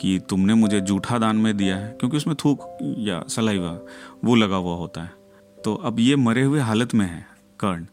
कि 0.00 0.18
तुमने 0.28 0.54
मुझे 0.54 0.80
जूठा 0.80 1.18
दान 1.18 1.36
में 1.36 1.56
दिया 1.56 1.76
है, 1.76 1.96
क्योंकि 2.00 2.16
उसमें 2.16 2.36
थूक 2.36 2.78
या 2.98 3.24
सलाइवा 3.28 3.78
वो 4.24 4.34
लगा 4.34 4.56
हुआ 4.56 4.74
होता 4.74 5.02
है। 5.02 5.12
तो 5.64 5.74
अब 5.74 6.00
ये 6.00 6.16
मरे 6.16 6.42
हुए 6.42 6.60
हालत 6.60 6.94
में 6.94 7.06
है, 7.06 7.26
कर्ण। 7.60 7.86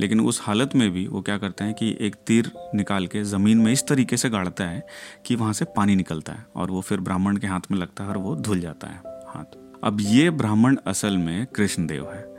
लेकिन 0.00 0.20
उस 0.20 0.40
हालत 0.42 0.70
में 0.74 0.90
भी 0.90 1.06
वो 1.06 1.22
क्या 1.22 1.38
करते 1.38 1.64
हैं 1.64 1.74
कि 1.74 1.98
एक 2.00 2.14
तीर 2.14 2.52
निकाल 2.74 3.06
के 3.06 3.22
ज़मीन 3.22 3.58
में 3.58 3.72
इस 3.72 3.86
तरीके 3.86 4.16
से 4.16 4.30
गाड़ता 4.30 4.64
है 4.64 4.86
कि 5.26 5.34
वहाँ 5.34 5.52
से 5.52 5.64
पानी 5.64 5.96
निकलता 5.96 6.32
है 6.32 6.46
और 6.56 6.70
वो 6.70 6.80
फिर 6.80 7.00
ब्राह्मण 7.00 7.36
के 7.36 7.46
हाथ 7.46 7.60
में 7.70 7.78
लगता 7.78 8.04
है 8.04 8.10
और 8.10 8.18
वो 8.18 8.36
धुल 8.36 8.60
जाता 8.60 8.86
है 8.86 8.96
हाथ। 9.06 9.58
अब 9.84 9.96
ये 10.00 10.30
ब्राह्मण 10.30 10.76
असल 10.86 11.16
में 11.16 11.46
कृष्णदेव 11.46 12.12
है। 12.12 12.36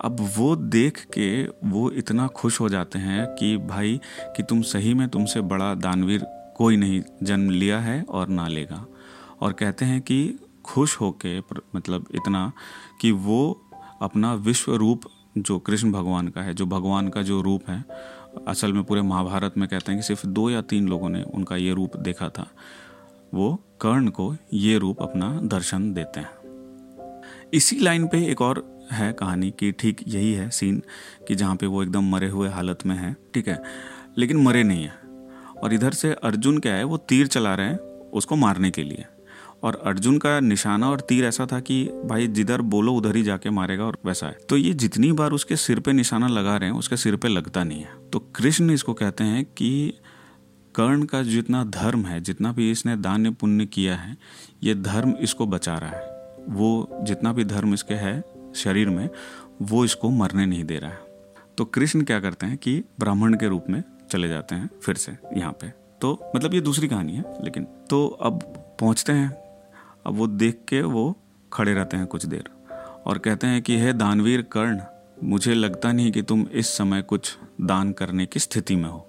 अब 0.00 0.16
वो 0.36 0.56
देख 0.56 1.04
के 1.18 1.44
वो 1.44 1.90
इतना 1.90 2.26
खुश 2.26 2.60
हो 2.60 2.68
जाते 2.68 2.98
हैं 2.98 3.26
कि 3.26 3.56
भाई, 3.56 4.00
कि 4.36 4.42
तुम 4.42 4.62
सही 4.62 4.94
में 4.94 5.08
तुमसे 5.08 5.40
बड़ा 5.40 5.74
दानवीर 5.74 6.26
कोई 6.56 6.76
नहीं, 6.76 7.02
जन्म 7.22 7.50
लिया 7.50 7.80
है 7.80 8.02
और 8.02 8.28
ना 8.28 8.48
लेगा। 8.48 8.86
और 9.40 9.52
कहते 9.52 9.84
हैं 9.84 10.00
कि 10.00 10.38
खुश 10.64 11.00
होके 11.00 11.38
मतलब 11.38 12.06
इतना 12.14 12.52
कि 13.00 13.10
वो 13.10 13.68
अपना 14.02 14.34
विश्व 14.34 14.74
रूप 14.74 15.00
जो 15.38 15.58
कृष्ण 15.58 15.92
भगवान 15.92 16.28
का 16.28 16.42
है, 16.42 16.54
जो 16.54 16.66
भगवान 16.66 17.08
का 17.08 17.22
जो 17.22 17.40
रूप 17.40 17.68
है, 17.68 17.84
असल 18.48 18.72
में 18.72 18.84
पूरे 18.84 19.02
महाभारत 19.02 19.54
में 19.58 19.68
कहते 19.68 19.92
हैं 19.92 20.00
कि 20.00 20.06
सिर्फ़ 20.06 20.26
दो 20.26 20.50
या 20.50 20.62
तीन 20.62 20.88
लोगों 20.88 21.08
ने 21.08 21.22
उनका 21.22 21.56
ये 21.56 21.72
रूप 21.72 21.96
देखा 21.96 22.28
था। 22.28 22.46
वो 23.34 23.54
कर्ण 23.80 24.08
को 24.08 24.36
ये 24.52 24.78
रूप 24.78 25.02
अपना 25.02 25.40
दर्शन 25.44 25.92
देते 25.94 26.20
हैं। 26.20 26.30
इसी 27.54 27.78
लाइन 27.78 28.06
पे 28.06 28.26
एक 28.26 28.40
और 28.40 28.86
है 28.92 29.12
कहानी 29.12 29.50
कि 29.50 29.72
ठीक 29.72 30.04
यही 30.08 30.32
है 30.32 30.50
सीन 30.50 30.82
कि 31.28 31.34
जहाँ 31.34 31.56
पे 31.56 31.66
वो 31.66 31.82
एकदम 31.82 32.10
मरे 32.10 32.28
हुए 32.28 32.48
हालत 32.48 32.78
में 32.86 32.96
है, 32.96 33.16
ठीक 33.34 33.48
है, 33.48 33.62
लेकिन 34.18 34.36
मरे 34.36 34.62
नहीं 34.62 34.84
है। 34.84 34.92
और 35.62 35.72
इधर 35.72 35.92
से 35.92 36.12
अर्जुन 36.12 36.58
क्या 36.58 36.74
है, 36.74 36.84
वो 36.84 36.96
तीर 36.96 37.26
चला 37.26 37.54
रहे 37.54 37.66
हैं 37.66 37.78
उसको 38.10 38.36
मारने 38.36 38.70
के 38.70 38.82
लिए। 38.82 39.04
और 39.62 39.82
अर्जुन 39.86 40.18
का 40.18 40.40
निशाना 40.40 40.90
और 40.90 41.00
तीर 41.00 41.24
ऐसा 41.24 41.46
था 41.46 41.60
कि 41.60 41.84
भाई 42.04 42.26
जिधर 42.26 42.60
बोलो 42.60 42.92
उधर 42.92 43.16
ही 43.16 43.22
जाके 43.22 43.50
मारेगा 43.50 43.84
और 43.84 43.98
वैसा 44.06 44.26
है। 44.26 44.32
तो 44.32 44.56
ये 44.56 44.72
जितनी 44.74 45.12
बार 45.12 45.30
उसके 45.30 45.56
सिर 45.56 45.80
पे 45.80 45.92
निशाना 45.92 46.28
लगा 46.28 46.56
रहे 46.56 46.70
हैं, 46.70 46.76
उसके 46.76 46.96
सिर 46.96 47.16
पे 47.16 47.28
लगता 47.28 47.64
नहीं 47.64 47.80
है। 47.80 48.10
तो 48.12 48.18
कृष्ण 48.18 48.70
इसको 48.70 48.94
कहते 48.94 49.24
हैं 49.24 49.44
कि 49.44 49.94
कर्ण 50.74 51.04
का 51.04 51.22
जितना 51.22 51.64
धर्म 51.64 52.04
है, 52.04 52.20
जितना 52.20 52.52
भी 52.52 52.70
इसने 52.70 52.96
दान्य 52.96 53.30
पुण्य 53.30 53.66
किया 53.66 53.96
है, 53.96 54.16
ये 54.62 54.74
धर्म 54.74 55.14
इसको 55.20 55.46
बचा 55.46 55.78
रहा 55.78 55.90
है। 55.90 56.18
वो 56.48 57.00
जितना 57.02 57.32
भी 57.32 57.44
धर्म 57.44 57.74
इसके 57.74 57.94
है 57.94 58.24
शरीर 58.54 58.88
में, 58.88 59.08
वो 59.62 59.84
इसको 59.84 60.10
मरने 60.10 60.46
नहीं 60.46 60.64
दे 60.64 60.78
रहा 60.78 60.90
है। 60.90 60.98
तो 61.58 61.64
कृष्ण 61.64 62.02
क्या 62.02 62.20
करते 62.20 62.46
हैं 62.46 62.56
कि 62.56 62.84
ब्राह्मण 63.00 63.34
के 63.34 63.48
रूप 63.48 63.64
में 63.70 63.82
चले 64.10 64.28
जाते 64.28 64.54
हैं 64.54 64.70
फिर 64.82 64.94
से 64.94 65.12
यहाँ 65.36 65.52
पे। 65.52 65.68
तो 66.00 66.32
मतलब 66.36 66.54
ये 66.54 66.60
दूसरी 66.60 66.88
कहानी 66.88 67.12
है, 67.12 67.24
लेकिन 67.44 67.64
तो 67.64 68.06
अब 68.06 68.42
पहुँचते 68.80 69.12
हैं 69.12 69.49
अब 70.06 70.14
वो 70.14 70.26
देख 70.26 70.60
के 70.68 70.82
वो 70.82 71.16
खड़े 71.52 71.74
रहते 71.74 71.96
हैं 71.96 72.06
कुछ 72.06 72.26
देर 72.26 72.44
और 73.06 73.18
कहते 73.18 73.46
हैं 73.46 73.62
कि, 73.62 73.78
हे 73.78 73.92
दानवीर 73.92 74.42
कर्ण, 74.42 74.80
मुझे 75.24 75.54
लगता 75.54 75.92
नहीं 75.92 76.12
कि 76.12 76.22
तुम 76.22 76.46
इस 76.52 76.66
समय 76.66 77.02
कुछ 77.02 77.38
दान 77.60 77.92
करने 77.92 78.26
की 78.26 78.40
स्थिति 78.40 78.76
में 78.76 78.88
हो। 78.88 79.06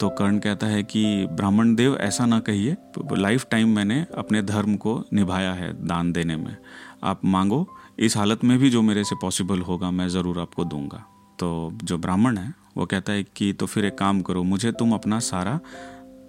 तो 0.00 0.08
कर्ण 0.08 0.38
कहता 0.38 0.66
है 0.66 0.82
कि, 0.82 1.26
ब्राह्मण 1.26 1.74
देव, 1.74 1.96
ऐसा 1.96 2.26
ना 2.26 2.40
कहिए। 2.40 2.76
लाइफ 3.12 3.46
टाइम 3.50 3.68
मैंने 3.68 4.06
अपने 4.18 4.42
धर्म 4.42 4.76
को 4.76 5.04
निभाया 5.12 5.52
है 5.52 5.86
दान 5.86 6.12
देने 6.12 6.36
में। 6.36 6.56
आप 7.04 7.20
मांगो, 7.24 7.68
इस 7.98 8.16
हालत 8.16 8.44
में 8.44 8.58
भी 8.58 8.70
जो 8.70 8.82
मेरे 8.82 9.04
से 9.04 9.14
पॉसिबल 9.14 9.60
होगा, 9.60 9.90
मैं 9.90 10.08
ज़रूर 10.08 10.38
आपको 10.38 10.64
दूँगा। 10.64 11.04
तो 11.38 11.78
जो 11.84 11.98
ब्राह्मण 11.98 12.38
है, 12.38 12.54
वो 12.76 12.86
कहता 12.86 13.12
है 13.12 13.22
कि 13.22 13.52
तो 13.52 13.66
फिर 13.66 13.84
एक 13.84 13.98
काम 13.98 14.20
करो, 14.20 14.42
मुझे 14.42 14.72
तुम 14.72 14.92
अपना 14.92 15.18
सारा 15.18 15.60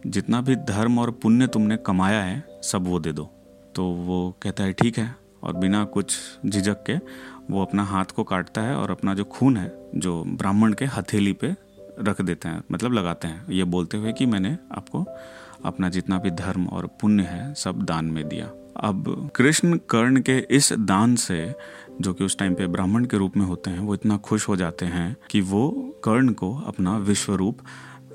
जितना 0.07 0.41
भी 0.41 0.55
धर्म 0.55 0.99
और 0.99 1.11
पुण्य 1.11 1.47
तुमने 1.47 1.77
कमाया 1.77 2.23
है, 2.23 2.47
सब 2.63 2.87
वो 2.87 2.99
दे 2.99 3.11
दो। 3.11 3.40
तो 3.75 3.85
वो 3.85 4.35
कहता 4.41 4.63
है, 4.63 4.73
ठीक 4.73 4.97
है। 4.97 5.15
और 5.43 5.53
बिना 5.53 5.83
कुछ 5.83 6.17
झिझक 6.45 6.83
के 6.83 6.95
वो 7.53 7.61
अपना 7.61 7.83
हाथ 7.83 8.05
को 8.05 8.23
काटता 8.23 8.61
है 8.61 8.75
और 8.75 8.91
अपना 8.91 9.13
जो 9.13 9.23
खून 9.23 9.57
है, 9.57 9.91
जो 9.95 10.23
ब्राह्मण 10.27 10.73
के 10.73 10.85
हथेली 10.85 11.33
पे 11.33 11.55
रख 11.99 12.21
देते 12.21 12.47
हैं 12.47 12.63
मतलब 12.71 12.93
लगाते 12.93 13.27
हैं। 13.27 13.47
ये 13.49 13.63
बोलते 13.63 13.97
हुए 13.97 14.13
कि 14.13 14.25
मैंने 14.25 14.57
आपको 14.71 15.05
अपना 15.65 15.89
जितना 15.89 16.17
भी 16.17 16.31
धर्म 16.31 16.67
और 16.67 16.87
पुण्य 16.87 17.23
है, 17.23 17.53
सब 17.53 17.81
दान 17.81 18.05
में 18.05 18.29
दिया। 18.29 18.49
अब 18.77 19.31
कृष्ण 19.35 19.77
कर्ण 19.77 20.21
के 20.21 20.37
इस 20.37 20.73
दान 20.73 21.15
से, 21.15 21.55
जो 22.01 22.13
कि 22.13 22.23
उस 22.23 22.37
टाइम 22.37 22.55
पे 22.55 22.67
ब्राह्मण 22.67 23.05
के 23.05 23.17
रूप 23.17 23.37
में 23.37 23.45
होते 23.45 23.69
हैं, 23.69 23.79
वो 23.79 23.93
इतना 23.93 24.17
खुश 24.17 24.47
हो 24.47 24.55
जाते 24.55 24.85
हैं 24.85 25.17
कि 25.29 25.41
वो 25.41 25.69
कर्ण 26.03 26.29
को 26.29 26.55
अपना 26.57 26.97
विश्व 26.97 27.35
रूप 27.35 27.57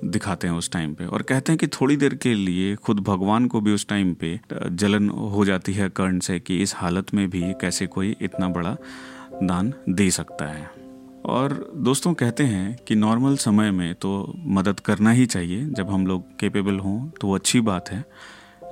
दिखाते 0.04 0.46
हैं 0.46 0.54
उस 0.54 0.70
टाइम 0.70 0.94
पे 0.94 1.06
और 1.06 1.22
कहते 1.22 1.52
हैं 1.52 1.58
कि 1.58 1.66
थोड़ी 1.66 1.96
देर 1.96 2.14
के 2.14 2.34
लिए 2.34 2.74
खुद 2.76 3.00
भगवान 3.00 3.46
को 3.46 3.60
भी 3.60 3.72
उस 3.72 3.86
टाइम 3.88 4.14
पे 4.14 4.40
जलन 4.52 5.08
हो 5.08 5.44
जाती 5.44 5.72
है 5.72 5.88
कर्ण 5.90 6.18
से 6.18 6.38
कि 6.40 6.62
इस 6.62 6.74
हालत 6.76 7.14
में 7.14 7.28
भी 7.30 7.42
कैसे 7.60 7.86
कोई 7.86 8.16
इतना 8.20 8.48
बड़ा 8.48 8.76
दान 9.42 9.72
दे 9.88 10.10
सकता 10.10 10.44
है। 10.44 10.70
और 11.24 11.72
दोस्तों 11.76 12.14
कहते 12.14 12.44
हैं 12.44 12.76
कि 12.88 12.94
नॉर्मल 12.94 13.36
समय 13.36 13.70
में 13.70 13.94
तो 13.94 14.32
मदद 14.36 14.80
करना 14.80 15.10
ही 15.10 15.26
चाहिए। 15.26 15.64
जब 15.66 15.90
हम 15.90 16.06
लोग 16.06 16.38
केपेबल 16.40 16.78
हों 16.78 17.08
तो 17.10 17.28
वो 17.28 17.34
अच्छी 17.34 17.60
बात 17.60 17.90
है। 17.90 18.04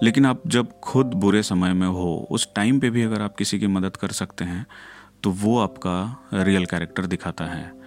लेकिन 0.02 0.26
आप 0.26 0.42
जब 0.46 0.80
खुद 0.80 1.06
बुरे 1.06 1.42
समय 1.42 1.72
में 1.72 1.86
हो, 1.86 2.26
उस 2.30 2.48
टाइम 2.56 2.80
पे 2.80 2.90
भी 2.90 3.02
अगर 3.02 3.22
आप 3.22 3.36
किसी 3.36 3.58
की 3.58 3.66
मदद 3.66 3.96
कर 3.96 4.08
सकते 4.12 4.44
हैं 4.44 4.66
तो 5.22 5.30
वो 5.32 5.58
आपका 5.58 6.28
रियल 6.34 6.66
कैरेक्टर 6.66 7.06
दिखाता 7.06 7.44
है। 7.44 7.83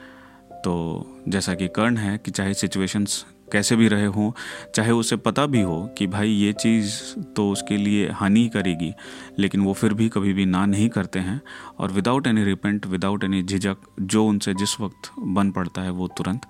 तो 0.63 1.23
जैसा 1.27 1.53
कि 1.53 1.67
कर्ण 1.67 1.97
है 1.97 2.17
कि 2.17 2.31
चाहे 2.31 2.53
सिचुएशंस 2.53 3.25
कैसे 3.51 3.75
भी 3.75 3.87
रहे 3.87 4.05
हों, 4.05 4.31
चाहे 4.75 4.91
उसे 4.91 5.15
पता 5.17 5.45
भी 5.45 5.61
हो 5.61 5.81
कि 5.97 6.07
भाई 6.07 6.29
ये 6.29 6.53
चीज़ 6.53 6.91
तो 7.35 7.49
उसके 7.51 7.77
लिए 7.77 8.09
हानि 8.11 8.47
करेगी, 8.49 8.93
लेकिन 9.39 9.61
वो 9.61 9.73
फिर 9.73 9.93
भी 9.93 10.09
कभी 10.09 10.33
भी 10.33 10.45
ना 10.45 10.65
नहीं 10.65 10.89
करते 10.89 11.19
हैं 11.19 11.39
और 11.79 11.91
without 11.91 12.27
any 12.27 12.43
repent 12.43 12.85
without 12.85 13.23
any 13.23 13.41
झिझक, 13.43 13.77
जो 13.99 14.25
उनसे 14.25 14.53
जिस 14.53 14.79
वक्त 14.81 15.11
बन 15.19 15.51
पड़ता 15.51 15.81
है 15.81 15.89
वो 15.91 16.07
तुरंत 16.07 16.47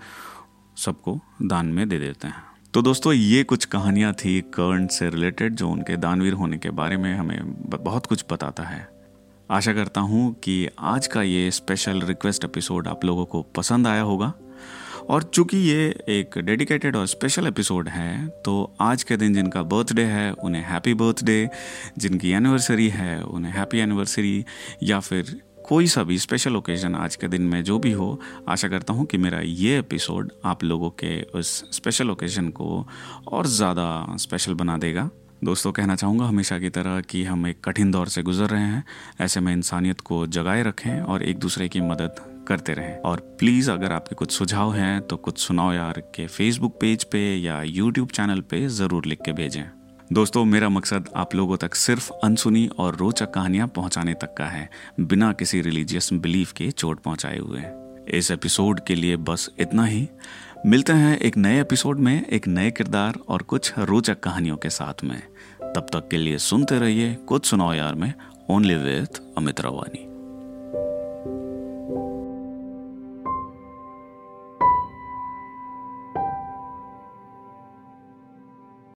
सबको 0.77 1.19
दान 1.41 1.65
में 1.65 1.88
दे 1.89 1.99
देते 1.99 2.27
हैं। 2.27 2.43
तो 2.73 2.81
दोस्तों, 2.81 3.13
ये 3.13 3.43
कुछ 3.43 3.65
कहानियाँ 3.65 4.13
थी 4.15 4.39
कर्ण 4.53 4.88
से 4.88 5.10
रिलेटेड 5.10 5.55
जो 5.55 5.69
उनके 5.69 5.97
दानवीर 5.97 6.34
होने 6.34 6.58
के 6.58 6.69
बारे 6.71 6.97
में 6.97 7.13
हमें 7.15 7.39
बहुत 7.84 8.05
कुछ 8.05 8.25
बताता 8.31 8.63
है। 8.63 8.88
आशा 9.49 9.73
करता 9.73 10.01
हूँ 10.01 10.33
कि 10.43 10.67
आज 10.79 11.07
का 11.07 11.21
ये 11.21 11.51
स्पेशल 11.51 12.01
रिक्वेस्ट 12.01 12.45
एपिसोड 12.45 12.88
आप 12.88 13.05
लोगों 13.05 13.25
को 13.25 13.41
पसंद 13.55 13.88
आया 13.88 14.01
होगा। 14.01 14.33
और 15.10 15.23
चूँकि 15.23 15.57
ये 15.57 15.88
एक 16.10 16.38
डेडिकेटेड 16.38 16.95
और 16.95 17.05
स्पेशल 17.07 17.47
एपिसोड 17.47 17.89
है 17.89 18.27
तो 18.45 18.75
आज 18.81 19.03
के 19.03 19.17
दिन 19.17 19.33
जिनका 19.33 19.62
बर्थडे 19.63 20.03
है, 20.03 20.31
उन्हें 20.31 20.63
हैप्पी 20.63 20.93
बर्थडे 20.93 21.49
जिनकी 21.97 22.31
एनिवर्सरी 22.31 22.88
है, 22.89 23.21
उन्हें 23.21 23.53
हैप्पी 23.53 23.79
एनिवर्सरी 23.79 24.43
या 24.83 24.99
फिर 24.99 25.39
कोई 25.67 25.88
सा 25.88 26.03
भी 26.03 26.17
स्पेशल 26.17 26.55
ओकेजन 26.55 26.95
आज 26.95 27.15
के 27.15 27.27
दिन 27.27 27.41
में 27.41 27.63
जो 27.63 27.77
भी 27.79 27.91
हो, 27.91 28.19
आशा 28.49 28.67
करता 28.67 28.93
हूँ 28.93 29.05
कि 29.05 29.17
मेरा 29.17 29.39
ये 29.39 29.77
एपिसोड 29.79 30.31
आप 30.45 30.63
लोगों 30.63 30.89
के 30.99 31.21
उस 31.36 31.63
स्पेशल 31.75 32.12
ओकेजन 32.12 32.49
को 32.49 32.86
और 33.27 33.47
ज़्यादा 33.47 34.15
स्पेशल 34.17 34.53
बना 34.53 34.77
देगा। 34.77 35.10
दोस्तों, 35.43 35.71
कहना 35.71 35.95
चाहूँगा 35.95 36.26
हमेशा 36.26 36.58
की 36.60 36.69
तरह 36.69 37.00
कि 37.02 37.23
हम 37.23 37.45
एक 37.47 37.60
कठिन 37.63 37.91
दौर 37.91 38.08
से 38.08 38.21
गुजर 38.23 38.50
रहे 38.50 38.62
हैं। 38.62 38.84
ऐसे 39.21 39.39
में 39.39 39.52
इंसानियत 39.54 40.02
को 40.02 40.26
जगाए 40.28 40.63
रखें 40.63 41.00
और 41.02 41.23
एक 41.23 41.38
दूसरे 41.39 41.67
की 41.69 41.82
मदद 41.82 42.15
करते 42.47 42.73
रहें। 42.73 42.97
और 42.97 43.19
प्लीज़ 43.39 43.71
अगर 43.71 43.91
आपके 43.91 44.15
कुछ 44.15 44.32
सुझाव 44.32 44.73
हैं 44.73 45.02
तो 45.02 45.17
कुछ 45.17 45.39
सुनाओ 45.39 45.73
यार 45.73 46.02
के 46.15 46.28
फेसबुक 46.28 46.78
पेज 46.82 47.04
पे 47.04 47.19
या 47.36 47.62
यूट्यूब 47.63 48.10
चैनल 48.10 48.41
पे 48.41 48.67
ज़रूर 48.67 49.06
लिख 49.06 49.21
के 49.26 49.34
भेजें। 49.34 49.63
दोस्तों, 50.13 50.45
मेरा 50.45 50.69
मकसद 50.69 51.10
आप 51.15 51.36
लोगों 51.36 51.58
तक 51.58 51.76
सिर्फ़ 51.76 52.12
अनसुनी 52.23 52.67
और 52.78 52.95
रोचक 52.95 53.32
कहानियाँ 53.32 53.67
पहुँचाने 53.67 54.13
तक 54.13 54.36
का 54.38 54.45
है, 54.45 54.69
बिना 55.00 55.32
किसी 55.34 55.62
रिलीजियस 55.62 56.13
बिलीफ 56.13 56.52
के 56.52 56.71
चोट 56.71 57.00
पहुँचाए 57.00 57.38
हुए। 57.38 57.63
इस 58.10 58.32
एपिसोड 58.32 58.80
के 58.80 58.95
लिए 58.95 59.15
बस 59.17 59.50
इतना 59.60 59.86
ही। 59.86 60.08
मिलते 60.67 60.93
हैं 60.93 61.17
एक 61.17 61.38
नए 61.38 61.62
एपिसोड 61.62 61.99
में, 61.99 62.25
एक 62.25 62.47
नए 62.47 62.71
किरदार 62.71 63.19
और 63.27 63.41
कुछ 63.41 63.73
रोचक 63.80 64.19
कहानियों 64.19 64.58
के 64.58 64.69
साथ 64.69 64.93
में। 65.03 65.21
तब 65.75 65.88
तक 65.93 66.08
के 66.12 66.17
लिए 66.17 66.38
सुनते 66.38 66.80
रहिए, 66.80 67.13
कुछ 67.13 67.45
सुनाओ 67.45 67.73
यार 67.73 67.95
में 67.95 68.13
ओनली 68.49 68.75
विथ 68.75 69.21
अमित 69.38 69.62
रवानी 69.62 70.16